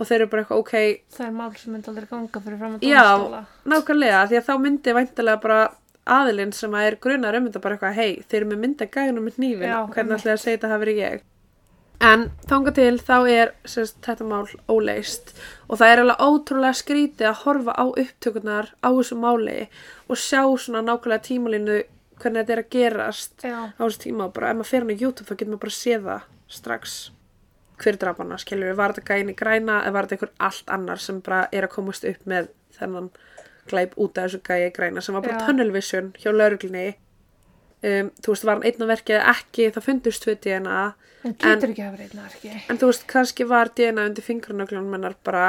[0.00, 0.74] og þeir eru bara eitthvað, ok,
[1.12, 3.02] það er mál sem myndi aldrei ganga fyrir fram að Já.
[3.04, 3.40] dómstóla.
[3.68, 5.58] nákvæmlega því að þá myndi væntalega bara
[6.10, 9.26] aðilinn sem að er grunar um þetta bara eitthvað, hei, þeir eru með mynda gæðunum
[9.28, 11.20] með hnífin, Já, hvernig ætlaði að segja þetta hafi verið ég
[12.00, 15.34] en þanga til þá er sérst, þetta mál óleist
[15.68, 19.56] og það er alveg ótrúlega skrítið að horfa á upptökurnar á þessu máli
[20.08, 21.80] og sjá svona nákvæmlega tímalínu
[22.20, 24.94] hvernig þetta er að gerast Já, á þessu tíma og bara ef maður fer hann
[24.96, 26.96] á YouTube þá getur maður bara að sé það strax.
[27.80, 31.00] Hver draf hana, skilur var þetta gæin í græna eða var þetta einhver allt annar
[31.00, 33.08] sem bara er að komast upp með þennan
[33.70, 35.46] glæp út af þessu gæi græna sem var bara Já.
[35.46, 36.98] tunnel vision hjá lauruglinni
[37.82, 40.80] um, þú veist, var hann einn að verkið eða ekki, það fundust tvö DNA
[41.24, 42.52] en getur ekki að vera einna ekki.
[42.72, 45.48] en þú veist, kannski var DNA undir fingrunöglunum mennar bara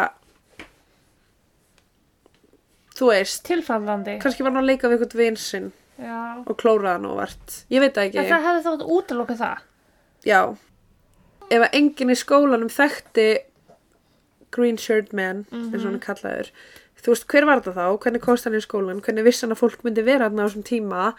[2.98, 4.18] þú veist Tilfallandi.
[4.22, 5.70] kannski var hann að leika við eitthvað vin sinn
[6.02, 6.18] Já.
[6.46, 9.64] og klóraði hann óvart ég veit það En ekki það hefði þátt að útiloka það.
[10.26, 10.42] Já.
[11.52, 13.26] Ef að enginn í skólanum þekkti
[14.52, 16.50] Green Shirt Man, eins og hann er kallaður,
[17.02, 17.86] þú veist, hver var þetta þá?
[18.04, 19.00] Hvernig komst hann í skólan?
[19.04, 21.14] Hvernig vissi hann að fólk myndi vera hann á þessum tíma?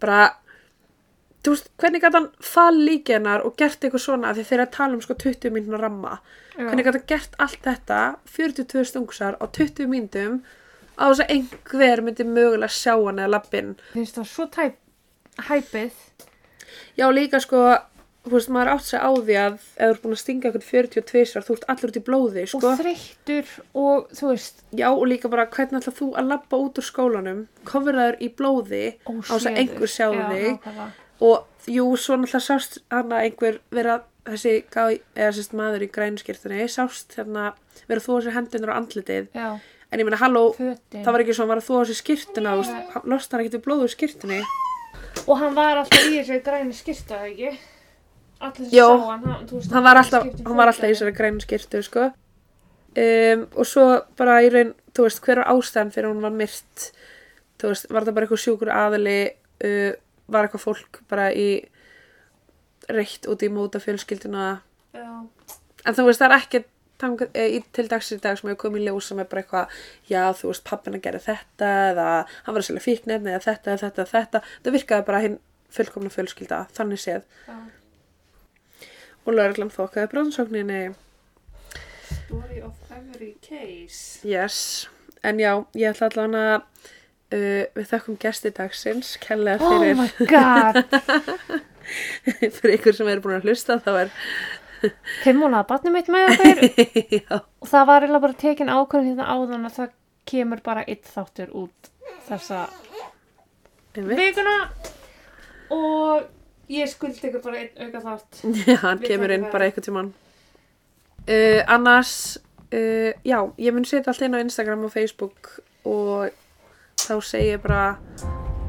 [0.00, 0.20] Bara,
[1.40, 4.72] þú veist, hvernig gæti hann fall líki hennar og gert eitthvað svona því þeir að
[4.76, 6.18] tala um sko 20 mínúna ramma.
[6.56, 6.64] Já.
[6.66, 8.00] Hvernig gæti hann gert allt þetta,
[8.38, 10.40] 42 stungusar á 20 mínútum
[11.00, 13.76] á þess að einhver myndi mögulega sjá hann eða lappinn.
[13.94, 14.76] Finnst það svo tæp,
[15.48, 16.02] hæpið.
[17.00, 17.62] Já, líka sko,
[18.28, 20.66] þú veist, maður átt sig á því að ef þú ert búin að stinga eitthvað
[20.68, 22.60] 42 svar, þú ert allur út í blóði, sko.
[22.60, 26.80] Og þreyttur og þú veist, Já, og líka bara hvernig ætla þú að labba út
[26.82, 30.74] úr skólanum, kofraður í blóði á þess að einhver sjá Já, þig.
[31.20, 33.98] Og jú, svo náttúrulega sást hana einhver vera
[34.28, 37.50] þessi gá, eða sérst maður í grænskirtunni, sást hérna
[37.88, 39.48] vera þú þessi hendunar á andlitið, Já,
[39.90, 41.02] en ég meina, halló, fötin.
[41.04, 42.94] það var ekki svo hann var þú þessi skirtuna, þú veist,
[43.34, 44.40] hann ekki til blóðu skirtunni.
[45.26, 47.52] Og hann var alltaf í þessu græni eða ekki?
[48.40, 51.42] Allir sem sá hann, hann, veist, hann var alltaf, hann var alltaf í þessari grænu
[51.44, 52.06] skirtu sko.
[52.96, 53.82] um, og svo
[54.16, 56.86] bara í raun þú veist, hver var ástæðan fyrir hún var myrt
[57.60, 59.18] þú veist, var það bara eitthvað sjúkur aðili
[59.66, 59.92] uh,
[60.30, 61.48] var eitthvað fólk bara í
[62.90, 64.60] reitt út í móta fjölskylduna.
[64.96, 65.08] Já,
[65.86, 66.62] en þú veist, það er ekki
[67.00, 69.44] tangað, e, í, til dags í dag sem hefur komið í ljós sem er bara
[69.44, 69.76] eitthvað,
[70.10, 73.82] já þú veist, pappina gerði þetta eða hann var að selja fíknefni eða þetta, eða
[73.86, 75.38] þetta, þetta, það virkaði bara hinn
[75.70, 77.28] fullkomna fjölskylda, þannig séð.
[77.46, 77.58] Já.
[79.28, 80.80] og lögreglan þokkaði bróðsókninni
[82.10, 84.18] Story of every case.
[84.26, 84.88] Yes,
[85.22, 86.88] en já, ég ætla allan að
[87.34, 90.80] uh, við þökkum gesti dagsins, kellega Oh fyrir, my god.
[92.56, 94.12] fyrir ykkur sem eru búin að hlusta, þá er,
[95.24, 96.62] Fimm múnaða barnið mitt með okkur
[97.60, 99.96] og það var eiginlega bara tekin ákvörðin hérna áðan að það
[100.30, 101.90] kemur bara eitt þáttur út
[102.28, 102.66] þessa
[103.94, 104.54] vikuna
[105.74, 106.28] og
[106.70, 108.42] ég skuldi ykkur bara einn auka þátt.
[108.66, 110.12] já, hann Við kemur inn bara einhvern tímann.
[111.26, 112.38] Uh, annars,
[112.72, 116.30] uh, já, ég mun setja allt inn á Instagram og Facebook og
[117.08, 117.96] þá segi ég bara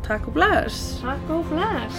[0.08, 1.02] takk og bless.
[1.04, 1.98] Takk og bless.